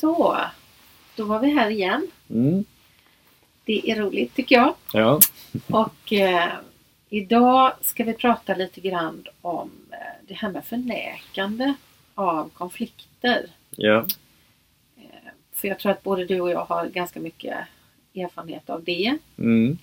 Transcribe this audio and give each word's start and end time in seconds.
Så, 0.00 0.38
då 1.16 1.24
var 1.24 1.40
vi 1.40 1.50
här 1.50 1.70
igen. 1.70 2.10
Mm. 2.30 2.64
Det 3.64 3.90
är 3.90 3.96
roligt 3.96 4.34
tycker 4.34 4.56
jag. 4.56 4.74
Ja. 4.92 5.20
Och 5.66 6.12
eh, 6.12 6.52
idag 7.08 7.72
ska 7.80 8.04
vi 8.04 8.12
prata 8.12 8.54
lite 8.54 8.80
grann 8.80 9.24
om 9.40 9.70
eh, 9.92 9.98
det 10.28 10.34
här 10.34 10.50
med 10.50 10.64
förnekande 10.64 11.74
av 12.14 12.48
konflikter. 12.48 13.46
Ja. 13.70 14.06
Eh, 14.96 15.30
för 15.52 15.68
jag 15.68 15.78
tror 15.78 15.92
att 15.92 16.02
både 16.02 16.24
du 16.24 16.40
och 16.40 16.50
jag 16.50 16.64
har 16.64 16.86
ganska 16.86 17.20
mycket 17.20 17.56
erfarenhet 18.14 18.70
av 18.70 18.84
det. 18.84 19.18
Mm. 19.38 19.78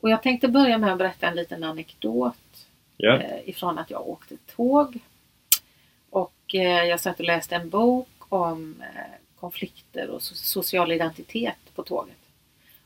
Och 0.00 0.10
jag 0.10 0.22
tänkte 0.22 0.48
börja 0.48 0.78
med 0.78 0.92
att 0.92 0.98
berätta 0.98 1.26
en 1.26 1.36
liten 1.36 1.64
anekdot 1.64 2.66
Ja. 2.96 3.16
eh, 3.20 3.48
ifrån 3.48 3.78
att 3.78 3.90
jag 3.90 4.08
åkte 4.08 4.36
tåg. 4.56 4.98
Och 6.10 6.54
eh, 6.54 6.84
jag 6.84 7.00
satt 7.00 7.20
och 7.20 7.26
läste 7.26 7.56
en 7.56 7.70
bok 7.70 8.08
om 8.28 8.82
konflikter 9.40 10.10
och 10.10 10.22
social 10.22 10.92
identitet 10.92 11.56
på 11.74 11.82
tåget. 11.82 12.16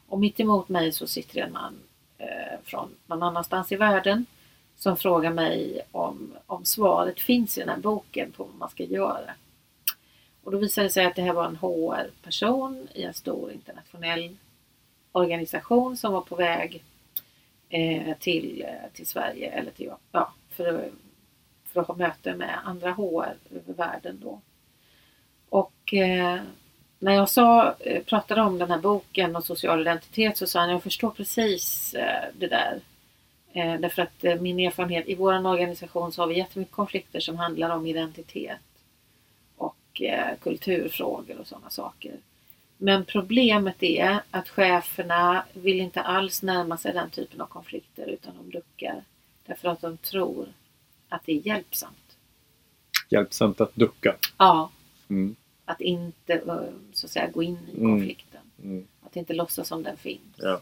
Och 0.09 0.21
mitt 0.21 0.41
emot 0.41 0.69
mig 0.69 0.93
så 0.93 1.07
sitter 1.07 1.41
en 1.41 1.53
man 1.53 1.79
eh, 2.19 2.59
från 2.65 2.89
någon 3.07 3.23
annanstans 3.23 3.73
i 3.73 3.77
världen 3.77 4.27
som 4.77 4.97
frågar 4.97 5.31
mig 5.33 5.81
om, 5.93 6.35
om 6.47 6.65
svaret 6.65 7.21
finns 7.21 7.59
i 7.59 7.61
den 7.61 7.69
här 7.69 7.77
boken 7.79 8.33
på 8.33 8.45
vad 8.45 8.55
man 8.55 8.71
ska 8.71 8.85
göra. 8.85 9.31
Och 10.45 10.53
då 10.53 10.59
visade 10.59 10.87
det 10.87 10.91
sig 10.91 11.05
att 11.05 11.17
det 11.17 11.23
här 11.23 11.33
var 11.33 11.47
en 11.47 11.57
HR-person 11.57 12.89
i 12.95 13.03
en 13.03 13.15
stor 13.15 13.53
internationell 13.53 14.37
organisation 15.13 15.97
som 15.97 16.13
var 16.13 16.21
på 16.21 16.37
väg 16.37 16.85
eh, 17.69 18.17
till, 18.19 18.65
eh, 18.69 18.91
till 18.93 19.07
Sverige 19.07 19.51
eller 19.51 19.71
till, 19.71 19.91
ja, 20.13 20.33
för, 20.51 20.67
att- 20.79 20.93
för 21.65 21.81
att 21.81 21.87
ha 21.89 21.95
möte 21.97 22.35
med 22.35 22.59
andra 22.65 22.93
HR 22.93 23.35
över 23.51 23.73
världen 23.75 24.21
då. 24.23 24.41
Och 25.91 25.95
eh, 25.95 26.41
när 26.99 27.13
jag 27.13 27.29
sa, 27.31 27.75
eh, 27.81 28.03
pratade 28.03 28.43
om 28.43 28.59
den 28.59 28.71
här 28.71 28.79
boken 28.79 29.37
och 29.37 29.45
social 29.45 29.81
identitet 29.81 30.37
så 30.37 30.47
sa 30.47 30.61
han 30.61 30.71
jag 30.71 30.83
förstår 30.83 31.11
precis 31.11 31.95
eh, 31.95 32.25
det 32.39 32.47
där. 32.47 32.81
Eh, 33.53 33.81
därför 33.81 34.03
att 34.03 34.25
eh, 34.25 34.41
min 34.41 34.61
erfarenhet 34.61 35.09
i 35.09 35.15
vår 35.15 35.47
organisation 35.47 36.13
så 36.13 36.23
har 36.23 36.27
vi 36.27 36.39
jättemycket 36.39 36.75
konflikter 36.75 37.21
som 37.21 37.37
handlar 37.37 37.71
om 37.71 37.87
identitet 37.87 38.59
och 39.57 40.03
kulturfrågor 40.41 41.39
och 41.41 41.47
sådana 41.47 41.71
saker. 41.71 42.13
Men 42.77 43.05
problemet 43.05 43.83
är 43.83 44.21
att 44.31 44.49
cheferna 44.49 45.45
vill 45.53 45.81
inte 45.81 46.01
alls 46.01 46.43
närma 46.43 46.77
sig 46.77 46.93
den 46.93 47.11
typen 47.11 47.41
av 47.41 47.47
konflikter 47.47 48.07
utan 48.07 48.33
de 48.37 48.51
duckar. 48.51 49.05
Därför 49.47 49.69
att 49.69 49.81
de 49.81 49.97
tror 49.97 50.49
att 51.09 51.23
det 51.27 51.33
är 51.33 51.47
hjälpsamt. 51.47 52.17
Hjälpsamt 53.09 53.61
att 53.61 53.75
ducka. 53.75 54.17
Ja, 54.39 54.71
Mm. 55.11 55.37
Att 55.71 55.81
inte 55.81 56.33
eh, 56.35 56.55
så 56.93 57.07
att 57.07 57.11
säga 57.11 57.29
gå 57.35 57.43
in 57.43 57.59
i 57.75 57.79
Mm. 57.79 57.91
konflikten. 57.93 58.41
Mm. 58.65 58.85
Att 59.03 59.17
inte 59.17 59.33
låtsas 59.35 59.69
som 59.69 59.83
den 59.83 59.97
finns. 59.97 60.21
Ja. 60.37 60.61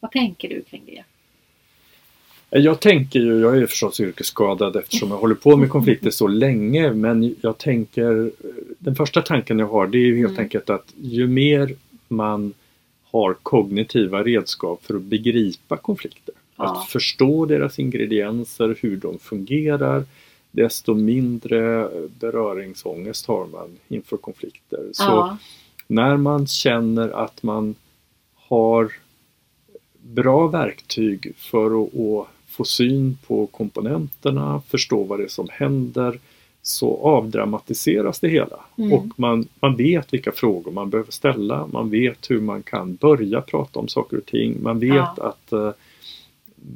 Vad 0.00 0.10
tänker 0.12 0.48
du 0.48 0.62
kring 0.62 0.82
det? 0.86 1.04
Jag 2.50 2.80
tänker 2.80 3.20
ju, 3.20 3.40
jag 3.40 3.58
är 3.58 3.66
förstås 3.66 4.00
yrkesskadad 4.00 4.76
eftersom 4.76 5.10
jag 5.10 5.18
håller 5.18 5.34
på 5.34 5.56
med 5.56 5.70
konflikter 5.70 6.10
så 6.10 6.26
länge 6.26 6.92
men 6.92 7.34
jag 7.40 7.58
tänker, 7.58 8.30
den 8.78 8.94
första 8.96 9.22
tanken 9.22 9.58
jag 9.58 9.66
har 9.66 9.86
det 9.86 9.98
är 9.98 10.02
ju 10.06 10.16
helt 10.18 10.30
Mm. 10.30 10.42
enkelt 10.42 10.70
att 10.70 10.94
ju 11.00 11.26
mer 11.26 11.74
man 12.08 12.54
har 13.10 13.34
kognitiva 13.34 14.22
redskap 14.22 14.84
för 14.84 14.94
att 14.96 15.02
begripa 15.02 15.76
konflikter, 15.76 16.34
Ja. 16.56 16.64
att 16.82 16.88
förstå 16.88 17.46
deras 17.46 17.78
ingredienser, 17.78 18.76
hur 18.80 18.96
de 18.96 19.18
fungerar, 19.18 20.04
desto 20.50 20.94
mindre 20.94 21.90
beröringsångest 22.20 23.26
har 23.26 23.46
man 23.46 23.76
inför 23.88 24.16
konflikter. 24.16 24.90
Så 24.92 25.02
ja, 25.02 25.38
när 25.86 26.16
man 26.16 26.46
känner 26.46 27.08
att 27.08 27.42
man 27.42 27.74
har 28.34 28.92
bra 30.02 30.46
verktyg 30.46 31.32
för 31.36 31.82
att, 31.82 31.94
att 31.96 32.26
få 32.46 32.64
syn 32.64 33.18
på 33.26 33.46
komponenterna, 33.46 34.62
förstå 34.68 35.04
vad 35.04 35.18
det 35.18 35.24
är 35.24 35.28
som 35.28 35.48
händer, 35.50 36.18
så 36.62 36.96
avdramatiseras 36.96 38.20
det 38.20 38.28
hela. 38.28 38.60
Mm. 38.78 38.92
Och 38.92 39.06
man, 39.16 39.48
man 39.60 39.76
vet 39.76 40.12
vilka 40.12 40.32
frågor 40.32 40.72
man 40.72 40.90
behöver 40.90 41.12
ställa, 41.12 41.66
man 41.66 41.90
vet 41.90 42.30
hur 42.30 42.40
man 42.40 42.62
kan 42.62 42.94
börja 42.94 43.40
prata 43.40 43.80
om 43.80 43.88
saker 43.88 44.16
och 44.16 44.26
ting, 44.26 44.62
man 44.62 44.78
vet 44.78 44.94
Ja. 44.94 45.14
att 45.16 45.52
eh, 45.52 45.70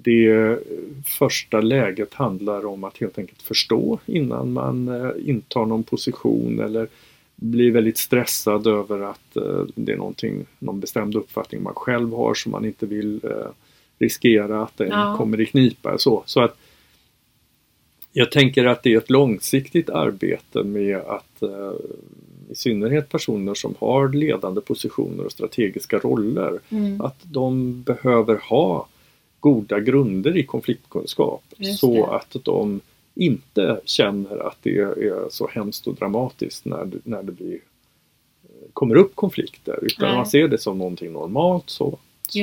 det 0.03 0.58
första 1.06 1.60
läget 1.60 2.14
handlar 2.14 2.66
om 2.66 2.84
att 2.84 2.98
helt 2.98 3.19
enkelt 3.19 3.42
förstå 3.42 3.98
innan 4.06 4.53
man 4.53 4.88
eh, 4.88 5.10
intar 5.28 5.66
någon 5.66 5.82
position 5.82 6.60
eller 6.60 6.88
blir 7.36 7.70
väldigt 7.70 7.98
stressad 7.98 8.66
över 8.66 9.00
att 9.00 9.36
eh, 9.36 9.64
det 9.75 9.92
är 9.92 9.97
någonting, 9.97 10.47
någon 10.58 10.81
bestämd 10.81 11.16
uppfattning 11.16 11.62
man 11.62 11.75
själv 11.75 12.12
har 12.12 12.34
som 12.34 12.52
man 12.52 12.64
inte 12.64 12.86
vill 12.86 13.20
eh, 13.25 13.50
riskera 13.98 14.62
att 14.62 14.76
den 14.76 14.88
Ja. 14.88 15.14
kommer 15.19 15.41
i 15.41 15.47
knipa. 15.47 15.98
Så, 15.98 16.22
så 16.26 16.41
att 16.41 16.56
jag 18.12 18.31
tänker 18.31 18.64
att 18.64 18.82
det 18.82 18.92
är 18.94 18.98
ett 18.98 19.10
långsiktigt 19.10 19.91
arbete 19.91 20.62
med 20.62 20.97
att 20.97 21.42
i 22.48 22.54
synnerhet 22.54 23.08
personer 23.08 23.54
som 23.54 23.75
har 23.78 24.08
ledande 24.08 24.60
positioner 24.60 25.25
och 25.25 25.32
strategiska 25.32 25.98
roller 25.98 26.58
mm. 26.69 27.00
att 27.00 27.19
de 27.22 27.82
behöver 27.82 28.36
ha 28.36 28.86
goda 29.42 29.80
grunder 29.80 30.36
i 30.36 30.42
konfliktkunskap 30.42 31.44
så 31.78 32.06
att 32.06 32.36
de 32.44 32.80
inte 33.14 33.80
känner 33.84 34.47
att 34.47 34.56
det 34.62 34.78
är 34.78 35.30
så 35.30 35.48
hemskt 35.48 35.86
och 35.86 35.94
dramatiskt 35.94 36.64
när 36.64 36.84
det, 36.84 36.98
när 37.04 37.22
det 37.22 37.32
blir, 37.32 37.58
kommer 38.72 38.94
upp 38.97 39.16
konflikter 39.16 39.78
utan 39.82 40.08
Nej. 40.08 40.16
man 40.16 40.26
ser 40.26 40.48
det 40.48 40.58
som 40.58 40.78
någonting 40.78 41.12
normalt. 41.12 41.70
Så, 41.70 41.98
så. 42.28 42.38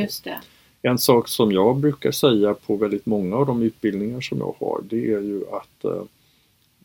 En 0.81 0.97
sak 0.97 1.27
som 1.27 1.51
jag 1.51 1.77
brukar 1.77 2.11
säga 2.11 2.53
på 2.53 2.75
väldigt 2.75 3.05
många 3.05 3.35
av 3.35 3.45
de 3.45 3.61
utbildningar 3.63 4.21
som 4.21 4.37
jag 4.37 4.55
har 4.59 4.81
det 4.89 5.13
är 5.13 5.21
ju 5.21 5.41
att 5.51 5.83
eh, 5.83 6.03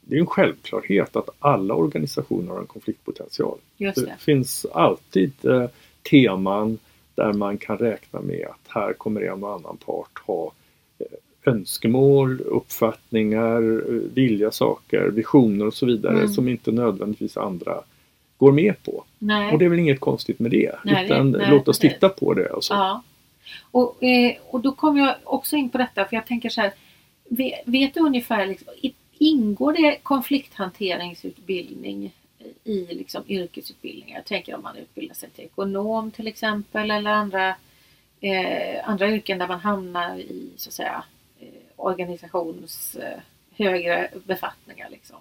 det 0.00 0.16
är 0.16 0.20
en 0.20 0.26
självklarhet 0.26 1.16
att 1.16 1.28
alla 1.38 1.74
organisationer 1.74 2.52
har 2.52 2.60
en 2.60 2.66
konfliktpotential. 2.66 3.58
Just 3.76 3.98
Det 3.98 4.04
det. 4.04 4.16
finns 4.18 4.66
alltid 4.72 5.32
eh, 5.44 5.66
teman 6.10 6.78
där 7.14 7.32
man 7.32 7.58
kan 7.58 7.78
räkna 7.78 8.20
med 8.20 8.46
att 8.46 8.68
här 8.68 8.92
kommer 8.92 9.20
en 9.20 9.44
och 9.44 9.54
annan 9.54 9.76
part 9.76 10.18
ha 10.26 10.52
eh, 10.98 11.06
önskemål, 11.52 12.40
uppfattningar, 12.40 13.56
eh, 13.88 13.94
vilja 14.14 14.50
saker, 14.50 15.08
visioner 15.08 15.66
och 15.66 15.74
så 15.74 15.86
vidare 15.86 16.16
Mm. 16.16 16.28
som 16.28 16.48
inte 16.48 16.72
nödvändigtvis 16.72 17.36
andra 17.36 17.80
går 18.38 18.52
med 18.52 18.82
på. 18.82 19.04
Nej. 19.18 19.52
Och 19.52 19.58
det 19.58 19.64
är 19.64 19.68
väl 19.68 19.78
inget 19.78 20.00
konstigt 20.00 20.38
med 20.38 20.50
det. 20.50 20.74
Nej, 20.84 21.04
utan 21.04 21.30
nej, 21.30 21.46
låt 21.50 21.68
oss 21.68 21.78
titta 21.78 22.08
på 22.08 22.34
det. 22.34 22.48
Och 22.48 22.64
så. 22.64 22.74
Ja. 22.74 23.02
Och, 23.70 24.02
eh, 24.02 24.32
och 24.50 24.60
då 24.60 24.72
kommer 24.72 25.00
jag 25.00 25.14
också 25.24 25.56
in 25.56 25.70
på 25.70 25.78
detta 25.78 26.04
för 26.04 26.16
jag 26.16 26.26
tänker 26.26 26.48
så 26.48 26.60
här. 26.60 26.72
Vet, 27.64 27.94
du 27.94 28.00
ungefär, 28.00 28.46
liksom, 28.46 28.68
ingår 29.18 29.72
det 29.72 29.98
konflikthanteringsutbildning 30.02 32.12
i 32.64 32.86
liksom, 32.94 33.22
yrkesutbildningar? 33.28 34.16
Jag 34.16 34.24
tänker 34.24 34.54
om 34.54 34.62
man 34.62 34.76
utbildar 34.76 35.14
sig 35.14 35.30
till 35.30 35.44
ekonom 35.44 36.10
till 36.10 36.26
exempel 36.26 36.90
eller 36.90 37.10
andra, 37.10 37.48
eh, 38.20 38.88
andra 38.88 39.10
yrken 39.10 39.38
där 39.38 39.48
man 39.48 39.60
hamnar 39.60 40.18
i 40.18 40.48
så 40.56 40.68
att 40.68 40.74
säga 40.74 41.04
eh, 41.40 41.46
organisations 41.76 42.96
eh, 42.96 43.20
högre 43.56 44.10
befattningar. 44.24 44.88
Liksom. 44.90 45.16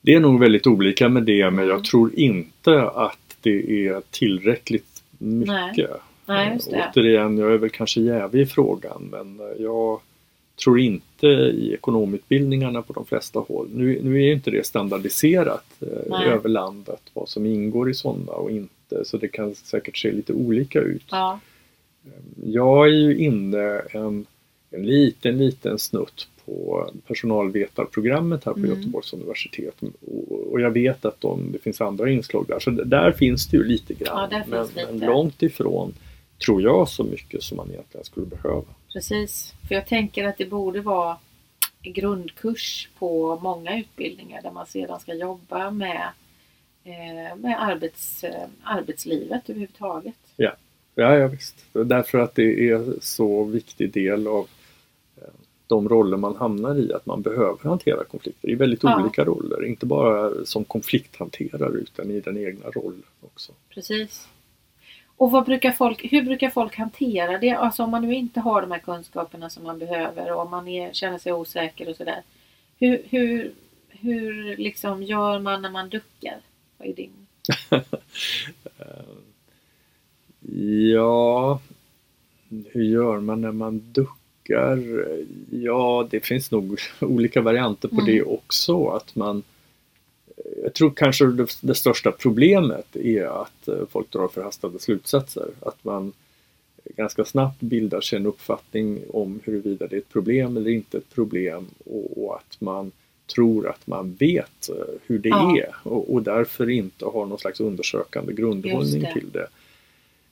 Det 0.00 0.14
är 0.14 0.20
nog 0.20 0.40
väldigt 0.40 0.66
olika 0.66 1.08
med 1.08 1.22
det 1.22 1.50
men 1.50 1.64
Mm. 1.64 1.68
jag 1.68 1.84
tror 1.84 2.14
inte 2.18 2.82
att 2.82 3.36
det 3.40 3.86
är 3.86 4.02
tillräckligt 4.10 5.02
mycket. 5.18 5.90
Nej, 6.26 6.52
just 6.54 6.70
det. 6.70 6.92
Återigen, 6.96 7.38
jag 7.38 7.52
är 7.52 7.58
väl 7.58 7.70
kanske 7.70 8.00
jävig 8.00 8.40
i 8.40 8.46
frågan 8.46 9.08
men 9.10 9.40
eh, 9.40 9.62
jag 9.62 10.00
tror 10.58 10.80
inte 10.80 11.26
i 11.26 11.74
ekonomutbildningarna 11.74 12.82
på 12.82 12.92
de 12.92 13.04
flesta 13.04 13.38
håll. 13.38 13.68
Nu, 13.74 14.00
nu 14.02 14.22
är 14.24 14.32
inte 14.32 14.50
det 14.50 14.66
standardiserat 14.66 15.64
eh, 15.80 16.32
över 16.32 16.48
landet 16.48 17.00
vad 17.14 17.28
som 17.28 17.46
ingår 17.46 17.90
i 17.90 17.94
sådana 17.94 18.32
och 18.32 18.50
inte 18.50 19.04
så 19.04 19.16
det 19.16 19.28
kan 19.28 19.54
säkert 19.54 19.96
se 19.96 20.12
lite 20.12 20.32
olika 20.32 20.80
ut. 20.80 21.04
Ja, 21.10 21.40
Jag 22.44 22.86
är 22.86 22.92
ju 22.92 23.18
inne 23.18 23.82
en, 23.90 24.26
en 24.70 24.86
liten, 24.86 25.38
liten 25.38 25.78
snutt 25.78 26.28
på 26.44 26.90
personalvetarprogrammet 27.06 28.44
här 28.44 28.52
på 28.52 28.58
Mm. 28.58 28.70
Göteborgs 28.70 29.12
universitet. 29.12 29.74
Och, 29.82 30.52
och 30.52 30.60
jag 30.60 30.70
vet 30.70 31.04
att 31.04 31.20
de, 31.20 31.52
det 31.52 31.58
finns 31.58 31.80
andra 31.80 32.10
inslag 32.10 32.44
där, 32.48 32.58
så 32.58 32.70
där 32.70 33.12
finns 33.12 33.46
det 33.46 33.56
ju 33.56 33.64
lite 33.64 33.94
grann. 33.94 34.28
Ja, 34.30 34.42
men, 34.46 34.62
lite. 34.62 34.86
men 34.92 34.98
långt 34.98 35.42
ifrån, 35.42 35.94
tror 36.44 36.62
jag, 36.62 36.88
så 36.88 37.04
mycket 37.04 37.42
som 37.42 37.56
man 37.56 37.70
egentligen 37.70 38.04
skulle 38.04 38.26
behöva. 38.26 38.64
Precis. 38.98 39.54
För 39.68 39.74
jag 39.74 39.86
tänker 39.86 40.24
att 40.24 40.38
det 40.38 40.46
borde 40.46 40.80
vara 40.80 41.16
grundkurs 41.82 42.88
på 42.98 43.38
många 43.42 43.78
utbildningar 43.78 44.42
där 44.42 44.50
man 44.50 44.66
sedan 44.66 45.00
ska 45.00 45.14
jobba 45.14 45.70
med, 45.70 46.08
eh, 46.84 47.36
med 47.36 47.56
arbets, 47.62 48.24
eh, 48.24 48.48
arbetslivet 48.62 49.50
överhuvudtaget. 49.50 50.14
Ja, 50.36 50.52
ja 50.94 51.26
visst. 51.28 51.64
Därför 51.72 52.18
att 52.18 52.34
det 52.34 52.70
är 52.70 52.94
så 53.00 53.44
viktig 53.44 53.92
del 53.92 54.26
av 54.26 54.48
eh, 55.16 55.22
de 55.66 55.88
roller 55.88 56.16
man 56.16 56.36
hamnar 56.36 56.78
i, 56.78 56.92
att 56.92 57.06
man 57.06 57.22
behöver 57.22 57.68
hantera 57.68 58.04
konflikter 58.04 58.48
i 58.50 58.54
väldigt 58.54 58.82
Ja. 58.82 59.00
olika 59.02 59.24
roller. 59.24 59.64
Inte 59.64 59.86
bara 59.86 60.44
som 60.44 60.64
konflikthanterare 60.64 61.78
utan 61.78 62.10
i 62.10 62.20
den 62.20 62.38
egna 62.38 62.66
rollen 62.70 63.02
också. 63.20 63.52
Precis. 63.68 64.28
Och 65.18 65.30
vad 65.30 65.44
brukar 65.44 65.72
folk, 65.72 66.12
hur 66.12 66.22
brukar 66.22 66.50
folk 66.50 66.76
hantera 66.76 67.38
det? 67.38 67.50
Alltså 67.50 67.82
om 67.82 67.90
man 67.90 68.02
nu 68.08 68.14
inte 68.14 68.40
har 68.40 68.60
de 68.62 68.70
här 68.70 68.78
kunskaperna 68.78 69.50
som 69.50 69.62
man 69.64 69.78
behöver 69.78 70.32
och 70.32 70.42
om 70.42 70.50
man 70.50 70.68
är, 70.68 70.92
känner 70.92 71.18
sig 71.18 71.32
osäker 71.32 71.88
och 71.88 71.96
sådär. 71.96 72.22
Hur, 72.78 73.02
hur, 73.10 73.52
hur 73.88 74.56
liksom 74.56 75.02
gör 75.02 75.38
man 75.38 75.62
när 75.62 75.70
man 75.70 75.88
duckar? 75.88 76.36
Vad 76.78 76.88
är 76.88 76.92
din? 76.92 77.10
Ja, 80.92 81.60
hur 82.66 82.82
gör 82.84 83.20
man 83.20 83.40
när 83.40 83.52
man 83.52 83.82
duckar? 83.92 85.04
Ja, 85.50 86.08
det 86.10 86.20
finns 86.20 86.50
nog 86.50 86.78
olika 87.00 87.40
varianter 87.40 87.88
på 87.88 87.94
Mm. 87.94 88.06
det 88.06 88.22
också. 88.22 88.86
Att 88.88 89.14
man, 89.16 89.42
jag 90.62 90.74
tror 90.74 90.90
kanske 90.96 91.26
det, 91.26 91.46
det 91.60 91.74
största 91.74 92.12
problemet 92.12 92.96
är 92.96 93.42
att 93.42 93.68
eh, 93.68 93.86
folk 93.90 94.10
drar 94.10 94.28
förhastade 94.28 94.78
slutsatser. 94.78 95.48
Att 95.60 95.84
man 95.84 96.12
ganska 96.96 97.24
snabbt 97.24 97.60
bildar 97.60 98.00
sig 98.00 98.18
en 98.18 98.26
uppfattning 98.26 99.00
om 99.10 99.40
huruvida 99.44 99.86
det 99.86 99.96
är 99.96 99.98
ett 99.98 100.08
problem 100.12 100.56
eller 100.56 100.70
inte 100.70 100.98
ett 100.98 101.14
problem 101.14 101.66
och, 101.86 102.24
och 102.24 102.36
att 102.36 102.60
man 102.60 102.92
tror 103.34 103.68
att 103.68 103.86
man 103.86 104.14
vet 104.14 104.68
eh, 104.68 104.94
hur 105.06 105.18
det 105.18 105.28
Ja. 105.28 105.56
är 105.58 105.74
och, 105.82 106.14
och 106.14 106.22
därför 106.22 106.70
inte 106.70 107.04
har 107.04 107.26
någon 107.26 107.38
slags 107.38 107.60
undersökande 107.60 108.32
grundhållning 108.32 109.02
det. 109.02 109.12
till 109.12 109.30
det. 109.32 109.46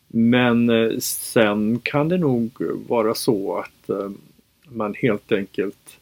Men 0.08 0.70
eh, 0.70 0.98
sen 0.98 1.80
kan 1.82 2.08
det 2.08 2.18
nog 2.18 2.50
vara 2.88 3.14
så 3.14 3.56
att 3.58 3.90
man 4.68 4.94
helt 4.94 5.32
enkelt 5.32 5.98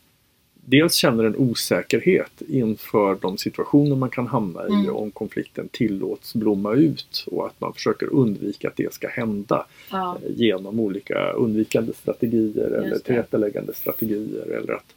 dels 0.64 0.94
känner 0.94 1.24
en 1.24 1.36
osäkerhet 1.36 2.42
inför 2.48 3.18
de 3.20 3.38
situationer 3.38 3.96
man 3.96 4.10
kan 4.10 4.26
hamna 4.26 4.68
i 4.68 4.72
Mm. 4.72 4.96
om 4.96 5.10
konflikten 5.10 5.68
tillåts 5.68 6.34
blomma 6.34 6.74
ut 6.74 7.24
och 7.26 7.46
att 7.46 7.60
man 7.60 7.72
försöker 7.72 8.12
undvika 8.12 8.68
att 8.68 8.76
det 8.76 8.94
ska 8.94 9.08
hända 9.08 9.66
Ja, 9.90 10.18
eh, 10.22 10.30
genom 10.36 10.80
olika 10.80 11.32
undvikande 11.32 11.92
strategier 11.92 12.70
eller 12.70 12.98
tillrättaläggande 12.98 13.74
strategier 13.74 14.46
eller 14.46 14.72
att 14.72 14.94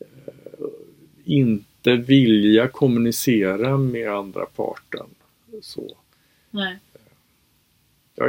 eh, 0.00 0.66
inte 1.24 1.96
vilja 1.96 2.68
kommunicera 2.68 3.76
med 3.76 4.10
andra 4.10 4.46
parten. 4.46 5.06
Så. 5.62 5.96
nej. 6.50 6.78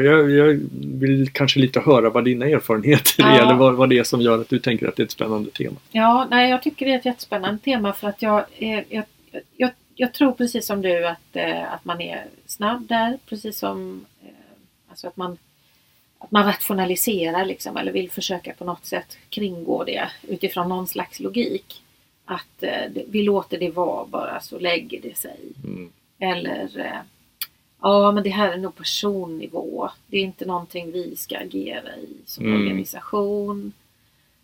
Ja, 0.02 0.12
jag, 0.12 0.32
jag 0.32 0.60
vill 0.82 1.30
kanske 1.34 1.60
lite 1.60 1.80
höra 1.80 2.10
vad 2.10 2.26
dina 2.26 2.46
erfarenheter 2.46 3.14
Ja. 3.18 3.28
är 3.28 3.42
eller 3.42 3.56
vad, 3.56 3.76
vad 3.76 3.90
det 3.90 3.98
är 4.00 4.04
som 4.04 4.22
gör 4.22 4.42
att 4.42 4.50
du 4.50 4.60
tänker 4.60 4.88
att 4.88 4.96
det 4.96 5.02
är 5.02 5.06
ett 5.06 5.12
spännande 5.12 5.52
tema. 5.52 5.76
Ja, 5.92 6.28
nej, 6.32 6.50
jag 6.50 6.64
tycker 6.64 6.86
det 6.86 6.92
är 6.92 6.98
ett 6.98 7.06
jättespännande 7.06 7.62
tema 7.62 7.94
för 7.94 8.08
att 8.08 8.22
jag, 8.22 8.46
jag, 8.90 9.06
jag, 9.58 9.72
jag 9.96 10.14
tror 10.14 10.32
precis 10.32 10.66
som 10.66 10.82
du 10.82 11.08
att, 11.08 11.36
eh, 11.36 11.74
att 11.74 11.86
man 11.86 12.02
är 12.02 12.26
snabb 12.46 12.88
där. 12.88 13.18
Precis 13.30 13.58
som 13.58 14.06
eh, 14.24 14.30
alltså 14.90 15.08
att, 15.08 15.18
man, 15.18 15.38
att 16.18 16.32
man 16.32 16.46
rationaliserar 16.46 17.46
liksom, 17.46 17.78
eller 17.78 17.92
vill 17.92 18.12
försöka 18.12 18.54
på 18.54 18.66
något 18.66 18.86
sätt 18.86 19.18
kringgå 19.30 19.84
det 19.84 20.10
utifrån 20.28 20.70
någon 20.70 20.88
slags 20.88 21.20
logik. 21.20 21.82
Att 22.26 22.64
eh, 22.64 23.04
vi 23.08 23.24
låter 23.24 23.60
det 23.60 23.70
vara 23.70 24.06
bara 24.06 24.40
så 24.42 24.60
lägger 24.60 25.02
det 25.02 25.18
sig. 25.18 25.40
Mm. 25.64 25.90
Eller 26.20 26.70
ja 27.84 28.12
men 28.12 28.24
det 28.24 28.30
här 28.30 28.52
är 28.52 28.58
nog 28.58 28.76
personnivå. 28.76 29.90
Det 30.08 30.18
är 30.18 30.22
inte 30.22 30.46
någonting 30.46 30.92
vi 30.92 31.16
ska 31.16 31.38
agera 31.38 31.96
i 31.96 32.18
som 32.26 32.46
Mm. 32.46 32.62
organisation. 32.62 33.74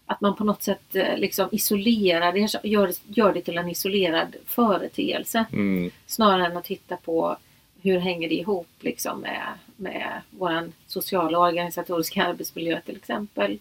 Att 0.06 0.22
man 0.22 0.36
på 0.36 0.44
något 0.44 0.64
sätt 0.64 0.96
eh, 0.96 1.18
liksom 1.18 1.50
isolerar 1.52 2.34
det, 2.34 2.68
gör, 2.70 2.92
gör 3.08 3.34
det 3.34 3.42
till 3.42 3.58
en 3.58 3.70
isolerad 3.70 4.36
företeelse. 4.46 5.46
Mm. 5.52 5.92
Snarare 6.06 6.46
än 6.46 6.58
att 6.58 6.64
titta 6.64 6.98
på 6.98 7.38
hur 7.82 8.00
hänger 8.00 8.30
det 8.30 8.36
ihop 8.36 8.68
liksom 8.80 9.20
med, 9.20 9.48
med 9.76 10.22
vår 10.30 10.72
sociala 10.88 11.38
och 11.38 11.44
organisatoriska 11.44 12.24
arbetsmiljö 12.24 12.82
till 12.82 12.96
exempel. 12.96 13.60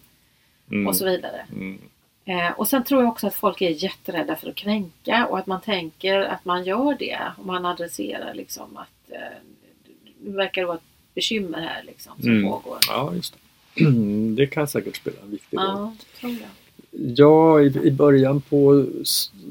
Mm. 0.71 0.87
Och 0.87 0.95
så 0.95 1.05
vidare. 1.05 1.45
Mm. 1.51 1.79
Eh, 2.25 2.51
och 2.51 2.67
sen 2.67 2.83
tror 2.83 3.01
jag 3.01 3.09
också 3.09 3.27
att 3.27 3.35
folk 3.35 3.61
är 3.61 3.83
jätterädda 3.83 4.35
för 4.35 4.49
att 4.49 4.55
kränka 4.55 5.27
och 5.29 5.39
att 5.39 5.47
man 5.47 5.61
tänker 5.61 6.19
att 6.19 6.45
man 6.45 6.63
gör 6.63 6.95
det 6.99 7.19
och 7.37 7.45
man 7.45 7.65
adresserar 7.65 8.33
liksom 8.33 8.77
att 8.77 9.11
eh, 9.11 9.37
det 10.19 10.31
verkar 10.31 10.65
vara 10.65 10.77
ett 10.77 10.83
bekymmer 11.15 11.59
här 11.61 11.83
liksom 11.83 12.13
som 12.21 12.29
Mm. 12.29 12.43
pågår. 12.51 12.77
Ja, 12.87 13.13
just 13.15 13.33
det. 13.33 13.85
Det 14.35 14.47
kan 14.47 14.67
säkert 14.67 14.95
spela 14.95 15.17
en 15.23 15.31
viktig 15.31 15.57
roll. 15.57 15.65
Ja, 15.65 15.93
tror 16.19 16.31
jag. 16.31 16.49
Ja, 17.17 17.61
i, 17.61 17.65
i 17.87 17.91
början 17.91 18.41
på 18.41 18.85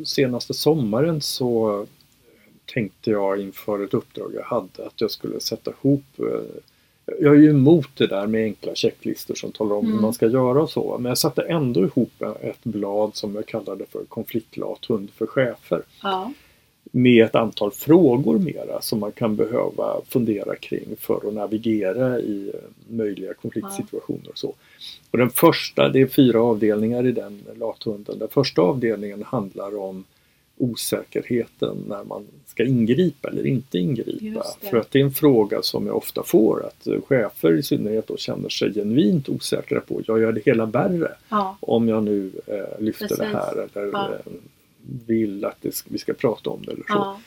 senaste 0.05 0.55
sommaren 0.55 1.21
så 1.21 1.87
tänkte 2.75 3.11
jag 3.11 3.41
inför 3.41 3.85
ett 3.85 3.95
uppdrag 3.95 4.33
jag 4.35 4.43
hade 4.45 4.87
att 4.87 5.01
jag 5.01 5.11
skulle 5.11 5.41
sätta 5.41 5.71
ihop 5.71 6.05
eh, 6.19 6.25
jag 7.21 7.35
är 7.35 7.39
ju 7.39 7.51
emot 7.51 7.89
det 7.97 8.07
där 8.07 8.27
med 8.27 8.45
enkla 8.45 8.75
checklistor 8.75 9.35
som 9.35 9.53
talar 9.53 9.77
om 9.77 9.85
hur 9.85 9.93
Mm. 9.93 10.03
man 10.03 10.13
ska 10.13 10.27
göra 10.27 10.63
och 10.63 10.71
så. 10.71 10.99
Men 10.99 11.09
jag 11.11 11.19
satte 11.19 11.43
ändå 11.43 11.85
ihop 11.85 12.23
ett 12.41 12.65
blad 12.65 13.17
som 13.17 13.35
jag 13.35 13.47
kallade 13.47 13.85
för 13.87 14.05
konfliktlat 14.05 14.85
hund 14.85 15.11
för 15.11 15.27
chefer. 15.27 15.83
Ja, 16.03 16.33
Med 16.91 17.25
ett 17.25 17.35
antal 17.35 17.71
frågor 17.71 18.39
mera 18.39 18.81
som 18.81 19.01
man 19.01 19.13
kan 19.13 19.37
behöva 19.37 20.01
fundera 20.09 20.57
kring 20.57 20.97
för 20.99 21.29
att 21.29 21.35
navigera 21.35 22.21
i 22.21 22.51
eh, 22.55 22.61
möjliga 22.89 23.35
konfliktsituationer 23.35 24.29
och 24.31 24.39
så. 24.39 24.55
Och 25.11 25.19
den 25.19 25.31
första, 25.31 25.89
det 25.89 26.01
är 26.01 26.07
fyra 26.07 26.43
avdelningar 26.43 27.07
i 27.07 27.13
den 27.13 27.45
lathunden. 27.59 28.19
Den 28.19 28.29
första 28.29 28.63
avdelningen 28.63 29.23
handlar 29.23 29.79
om 29.79 30.05
osäkerheten 30.59 31.85
när 31.89 32.05
man 32.05 32.25
ska 32.47 32.65
ingripa 32.65 33.29
eller 33.29 33.47
inte 33.47 33.79
ingripa. 33.79 34.45
För 34.61 34.77
att 34.77 34.91
det 34.91 35.01
är 35.01 35.05
en 35.05 35.13
fråga 35.13 35.63
som 35.63 35.87
jag 35.87 35.97
ofta 35.97 36.23
får 36.23 36.67
att 36.67 36.87
eh, 36.87 37.01
chefer 37.09 37.59
i 37.59 37.63
synnerhet 37.63 38.07
då 38.07 38.17
känner 38.17 38.49
sig 38.49 38.75
genuint 38.75 39.29
osäkra 39.29 39.81
på. 39.81 40.03
Jag 40.07 40.21
gör 40.21 40.33
det 40.33 40.43
hela 40.47 40.67
värre 40.67 41.13
ja, 41.29 41.57
om 41.61 41.89
jag 41.89 42.03
nu 42.03 42.31
eh, 42.47 42.83
lyfter 42.83 43.07
Precis. 43.07 43.19
det 43.19 43.27
här 43.27 43.69
eller 43.75 43.91
Ja. 43.93 44.09
Vill 45.07 45.45
att 45.45 45.57
det, 45.61 45.75
ska- 45.75 45.89
vi 45.93 45.99
ska 45.99 46.13
prata 46.13 46.51
om 46.51 46.63
det 46.67 46.73
eller 46.73 46.83
så. 46.83 46.87
ja, 46.89 47.21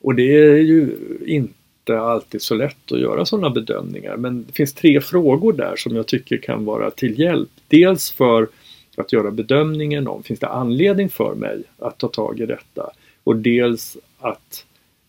Och 0.00 0.14
det 0.14 0.34
är 0.36 0.56
ju 0.56 0.96
inte 1.26 2.00
alltid 2.00 2.42
så 2.42 2.54
lätt 2.54 2.92
att 2.92 3.00
göra 3.00 3.26
sådana 3.26 3.50
bedömningar. 3.50 4.16
Men 4.16 4.44
det 4.46 4.52
finns 4.52 4.72
tre 4.74 5.00
frågor 5.00 5.52
där 5.52 5.76
som 5.76 5.96
jag 5.96 6.06
tycker 6.06 6.36
kan 6.36 6.64
vara 6.64 6.90
till 6.90 7.18
hjälp. 7.20 7.50
Dels 7.68 8.10
för 8.10 8.48
att 8.96 9.12
göra 9.12 9.30
bedömningen 9.30 10.08
om 10.08 10.22
finns 10.22 10.40
det 10.40 10.48
anledning 10.48 11.08
för 11.08 11.34
mig 11.34 11.62
att 11.78 11.98
ta 11.98 12.08
tag 12.08 12.40
i 12.40 12.46
detta. 12.46 12.90
Och 13.24 13.36
dels 13.36 13.96
att 14.18 14.64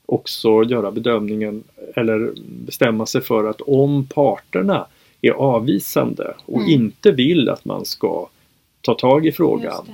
också 0.06 0.64
göra 0.64 0.92
bedömningen 0.92 1.64
eller 1.96 2.32
bestämma 2.66 3.06
sig 3.06 3.22
för 3.22 3.44
att 3.50 3.62
om 3.62 4.08
parterna 4.08 4.88
är 5.22 5.32
avvisande 5.32 6.34
och 6.46 6.62
Mm. 6.62 6.70
inte 6.72 7.12
vill 7.12 7.50
att 7.50 7.66
man 7.66 7.86
ska 7.86 8.30
ta 8.82 8.94
tag 8.94 9.26
i 9.26 9.32
frågan. 9.32 9.86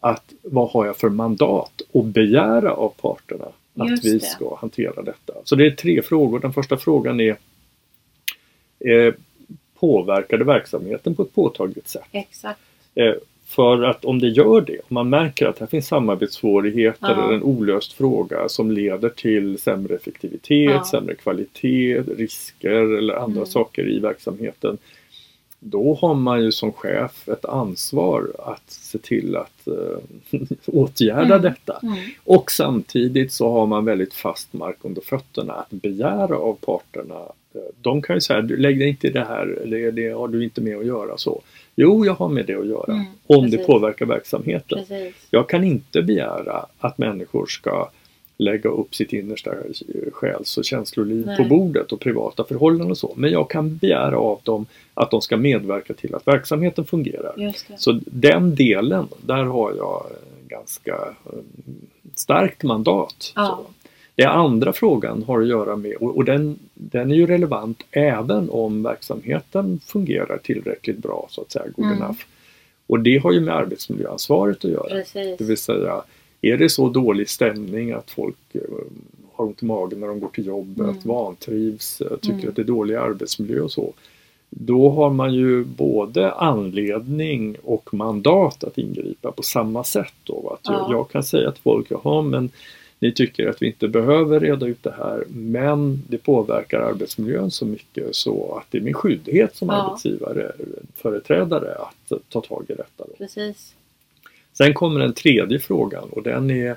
Att 0.00 0.32
vad 0.42 0.70
har 0.70 0.86
jag 0.86 0.96
för 0.96 1.08
mandat 1.08 1.82
att 1.94 2.04
begära 2.04 2.72
av 2.72 2.88
parterna 3.00 3.48
att 3.78 3.90
Just 3.90 4.04
vi 4.04 4.12
det. 4.18 4.24
ska 4.24 4.56
hantera 4.56 5.02
detta. 5.02 5.32
Så 5.44 5.54
det 5.56 5.66
är 5.66 5.70
tre 5.70 6.02
frågor. 6.02 6.40
Den 6.40 6.52
första 6.52 6.76
frågan 6.76 7.20
är 7.20 7.36
eh, 8.80 9.14
Påverkar 9.80 10.38
det 10.38 10.44
verksamheten 10.44 11.14
på 11.14 11.22
ett 11.22 11.34
påtagligt 11.34 11.88
sätt? 11.88 12.02
Exakt. 12.12 12.60
Eh, 12.94 13.14
för 13.46 13.82
att 13.82 14.04
om 14.04 14.18
det 14.18 14.28
gör 14.28 14.60
det, 14.60 14.78
om 14.78 14.94
man 14.94 15.08
märker 15.08 15.46
att 15.46 15.58
här 15.58 15.66
finns 15.66 15.86
samarbetssvårigheter 15.88 16.98
Ja. 17.08 17.24
eller 17.24 17.34
en 17.34 17.42
olöst 17.42 17.92
fråga 17.92 18.48
som 18.48 18.70
leder 18.70 19.08
till 19.08 19.58
sämre 19.58 19.94
effektivitet, 19.94 20.70
Ja. 20.70 20.84
sämre 20.90 21.14
kvalitet, 21.14 22.00
risker 22.00 22.96
eller 22.98 23.14
andra 23.14 23.36
Mm. 23.36 23.46
saker 23.46 23.88
i 23.90 23.98
verksamheten. 23.98 24.78
Då 25.60 25.94
har 26.00 26.14
man 26.14 26.42
ju 26.42 26.52
som 26.52 26.72
chef 26.72 27.28
ett 27.28 27.44
ansvar 27.44 28.32
att 28.38 28.70
se 28.70 28.98
till 28.98 29.36
att 29.36 29.68
eh, 29.68 30.38
åtgärda 30.66 31.22
Mm. 31.34 31.42
detta. 31.42 31.78
Mm. 31.82 31.94
Och 32.24 32.50
samtidigt 32.50 33.32
så 33.32 33.50
har 33.52 33.66
man 33.66 33.84
väldigt 33.84 34.14
fast 34.14 34.52
mark 34.52 34.76
under 34.82 35.02
fötterna 35.02 35.52
att 35.52 35.70
begära 35.70 36.36
av 36.38 36.54
parterna. 36.66 37.14
eh, 37.54 37.60
De 37.80 38.02
kan 38.02 38.16
ju 38.16 38.20
säga, 38.20 38.40
"Du, 38.42 38.56
lägg 38.56 38.78
dig 38.78 38.88
inte 38.88 39.06
i 39.06 39.10
det 39.10 39.24
här, 39.24 39.62
det, 39.66 39.90
det 39.90 40.08
har 40.08 40.28
du 40.28 40.44
inte 40.44 40.60
med 40.60 40.76
att 40.78 40.86
göra 40.86 41.18
så. 41.18 41.42
Jo, 41.76 42.06
jag 42.06 42.14
har 42.14 42.28
med 42.28 42.46
det 42.46 42.54
att 42.54 42.66
göra. 42.66 42.92
Mm, 42.92 43.04
om 43.26 43.44
det 43.44 43.50
precis. 43.50 43.66
påverkar 43.66 44.06
verksamheten. 44.06 44.78
Precis. 44.78 45.14
Jag 45.30 45.48
kan 45.48 45.64
inte 45.64 46.02
begära 46.02 46.66
att 46.78 46.98
människor 46.98 47.46
ska 47.46 47.88
lägga 48.38 48.70
upp 48.70 48.94
sitt 48.94 49.12
innersta 49.12 49.50
själs 50.12 50.58
och 50.58 50.64
känsloliv 50.64 51.26
Nej. 51.26 51.36
på 51.36 51.44
bordet 51.44 51.92
och 51.92 52.00
privata 52.00 52.44
förhållanden 52.44 52.90
och 52.90 52.98
så. 52.98 53.14
Men 53.16 53.30
jag 53.30 53.50
kan 53.50 53.76
begära 53.76 54.18
av 54.18 54.40
dem 54.42 54.66
att 54.94 55.10
de 55.10 55.20
ska 55.20 55.36
medverka 55.36 55.94
till 55.94 56.14
att 56.14 56.26
verksamheten 56.26 56.84
fungerar. 56.84 57.52
Så 57.76 58.00
den 58.06 58.54
delen, 58.54 59.08
där 59.20 59.44
har 59.44 59.74
jag 59.76 60.06
eh, 60.10 60.48
ganska 60.48 60.94
eh, 61.24 61.38
starkt 62.14 62.62
mandat. 62.62 63.32
Ja. 63.34 63.66
Den 64.14 64.28
andra 64.28 64.72
frågan 64.72 65.22
har 65.22 65.40
att 65.40 65.48
göra 65.48 65.76
med, 65.76 65.96
och 65.96 66.16
och 66.16 66.24
den, 66.24 66.58
den 66.74 67.10
är 67.10 67.14
ju 67.14 67.26
relevant 67.26 67.82
även 67.90 68.50
om 68.50 68.82
verksamheten 68.82 69.80
fungerar 69.86 70.38
tillräckligt 70.38 70.98
bra, 70.98 71.26
så 71.30 71.40
att 71.40 71.52
säga, 71.52 71.64
good 71.76 71.86
Mm. 71.86 72.02
enough. 72.02 72.18
Och 72.86 73.00
det 73.00 73.18
har 73.18 73.32
ju 73.32 73.40
med 73.40 73.54
arbetsmiljöansvaret 73.54 74.64
att 74.64 74.70
göra. 74.70 74.88
Precis. 74.88 75.38
Det 75.38 75.44
vill 75.44 75.56
säga, 75.56 76.02
är 76.50 76.56
det 76.56 76.68
så 76.68 76.88
dålig 76.88 77.28
stämning 77.28 77.92
att 77.92 78.10
folk 78.10 78.36
eh, 78.52 78.60
har 79.32 79.44
ont 79.44 79.62
i 79.62 79.66
magen 79.66 80.00
när 80.00 80.06
de 80.08 80.20
går 80.20 80.28
till 80.28 80.46
jobbet, 80.46 80.80
Mm. 80.86 80.98
vantrivs, 81.04 82.00
eh, 82.00 82.16
tycker 82.16 82.34
Mm. 82.34 82.48
att 82.48 82.56
det 82.56 82.62
är 82.62 82.66
dålig 82.66 82.94
arbetsmiljö 82.94 83.60
och 83.60 83.72
så. 83.72 83.92
Då 84.50 84.90
har 84.90 85.10
man 85.10 85.34
ju 85.34 85.64
både 85.64 86.32
anledning 86.32 87.56
och 87.64 87.94
mandat 87.94 88.64
att 88.64 88.78
ingripa 88.78 89.32
på 89.32 89.42
samma 89.42 89.84
sätt. 89.84 90.12
Då? 90.24 90.50
Att 90.54 90.60
jag, 90.72 90.74
Ja. 90.74 90.88
jag 90.90 91.10
kan 91.10 91.22
säga 91.24 91.50
till 91.52 91.62
folk, 91.62 91.86
jaha 91.90 92.22
men 92.22 92.50
ni 92.98 93.12
tycker 93.12 93.48
att 93.48 93.62
vi 93.62 93.66
inte 93.66 93.88
behöver 93.88 94.40
reda 94.40 94.66
ut 94.66 94.82
det 94.82 94.94
här 94.98 95.24
men 95.28 96.02
det 96.08 96.18
påverkar 96.18 96.80
arbetsmiljön 96.80 97.50
så 97.50 97.66
mycket 97.66 98.14
så 98.16 98.54
att 98.60 98.66
det 98.70 98.78
är 98.78 98.82
min 98.82 98.94
skyldighet 98.94 99.56
som 99.56 99.68
Ja. 99.68 99.74
arbetsgivare, 99.74 100.52
företrädare 100.94 101.74
att 101.74 102.12
ta 102.28 102.40
tag 102.40 102.64
i 102.68 102.72
detta. 102.74 103.04
Då. 103.08 103.14
Precis. 103.18 103.74
Sen 104.58 104.74
kommer 104.74 105.00
den 105.00 105.12
tredje 105.12 105.58
frågan 105.58 106.08
och 106.10 106.22
den 106.22 106.50
är, 106.50 106.76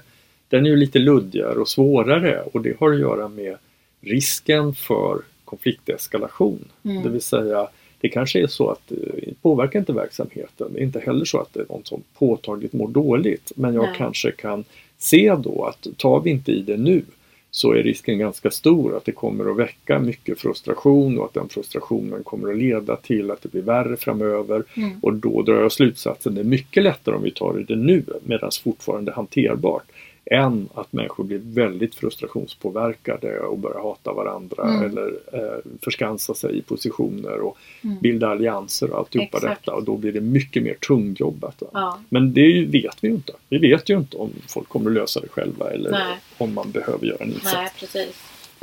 den 0.49 0.65
är 0.65 0.69
ju 0.69 0.75
lite 0.75 0.99
luddigare 0.99 1.59
och 1.59 1.69
svårare 1.69 2.41
och 2.53 2.61
det 2.61 2.79
har 2.79 2.91
att 2.91 2.99
göra 2.99 3.27
med 3.27 3.57
risken 4.01 4.73
för 4.75 5.21
konflikteskalation. 5.45 6.65
Mm. 6.83 7.03
Det 7.03 7.09
vill 7.09 7.21
säga, 7.21 7.67
det 8.01 8.09
kanske 8.09 8.43
är 8.43 8.47
så 8.47 8.69
att 8.69 8.81
det 8.87 9.41
påverkar 9.41 9.79
inte 9.79 9.93
verksamheten. 9.93 10.73
Det 10.73 10.79
är 10.79 10.83
inte 10.83 10.99
heller 10.99 11.25
så 11.25 11.39
att 11.39 11.53
det 11.53 11.59
är 11.59 11.65
någon 11.69 11.85
som 11.85 12.03
påtagligt 12.17 12.73
mår 12.73 12.87
dåligt. 12.87 13.51
Men 13.55 13.73
jag 13.73 13.83
Nej. 13.83 13.95
kanske 13.97 14.31
kan 14.31 14.63
se 14.97 15.35
då 15.43 15.65
att 15.65 15.87
tar 15.97 16.19
vi 16.19 16.29
inte 16.29 16.51
i 16.51 16.61
det 16.61 16.77
nu 16.77 17.03
så 17.51 17.71
är 17.71 17.83
risken 17.83 18.17
ganska 18.17 18.51
stor 18.51 18.97
att 18.97 19.05
det 19.05 19.11
kommer 19.11 19.51
att 19.51 19.57
väcka 19.57 19.99
mycket 19.99 20.39
frustration 20.39 21.19
och 21.19 21.25
att 21.25 21.33
den 21.33 21.49
frustrationen 21.49 22.23
kommer 22.23 22.49
att 22.49 22.57
leda 22.57 22.95
till 22.95 23.31
att 23.31 23.41
det 23.41 23.51
blir 23.51 23.61
värre 23.61 23.97
framöver. 23.97 24.63
Mm. 24.73 24.99
Och 25.01 25.13
då 25.13 25.41
drar 25.41 25.61
jag 25.61 25.71
slutsatsen 25.71 26.35
det 26.35 26.41
är 26.41 26.45
mycket 26.45 26.83
lättare 26.83 27.15
om 27.15 27.23
vi 27.23 27.31
tar 27.31 27.65
det 27.67 27.75
nu 27.75 28.03
medan 28.23 28.51
fortfarande 28.63 29.11
hanterbart 29.11 29.83
än 30.31 30.69
att 30.73 30.93
människor 30.93 31.23
blir 31.23 31.41
väldigt 31.43 31.95
frustrationspåverkade 31.95 33.39
och 33.39 33.57
börjar 33.59 33.79
hata 33.81 34.13
varandra 34.13 34.63
Mm. 34.63 34.83
eller 34.85 35.07
eh, 35.33 35.57
förskansa 35.81 36.33
sig 36.33 36.57
i 36.57 36.61
positioner 36.61 37.39
och 37.39 37.57
Mm. 37.83 37.99
bilda 37.99 38.27
allianser 38.27 38.91
och 38.91 38.97
alltihopa 38.97 39.37
Exakt. 39.37 39.65
detta 39.65 39.75
och 39.77 39.83
då 39.83 39.97
blir 39.97 40.11
det 40.11 40.21
mycket 40.21 40.63
mer 40.63 40.73
tungjobbat. 40.73 41.63
Ja. 41.73 41.99
Men 42.09 42.33
det 42.33 42.65
vet 42.65 42.97
vi 43.01 43.07
ju 43.07 43.13
inte. 43.13 43.33
Vi 43.49 43.57
vet 43.57 43.89
ju 43.89 43.97
inte 43.97 44.17
om 44.17 44.31
folk 44.47 44.69
kommer 44.69 44.89
att 44.89 44.95
lösa 44.95 45.19
det 45.19 45.27
själva 45.27 45.71
eller 45.71 45.91
Nej. 45.91 46.17
om 46.37 46.53
man 46.53 46.71
behöver 46.71 47.05
göra 47.07 47.17
en 47.23 47.31
insats. 47.33 47.95
Nej. 47.95 48.09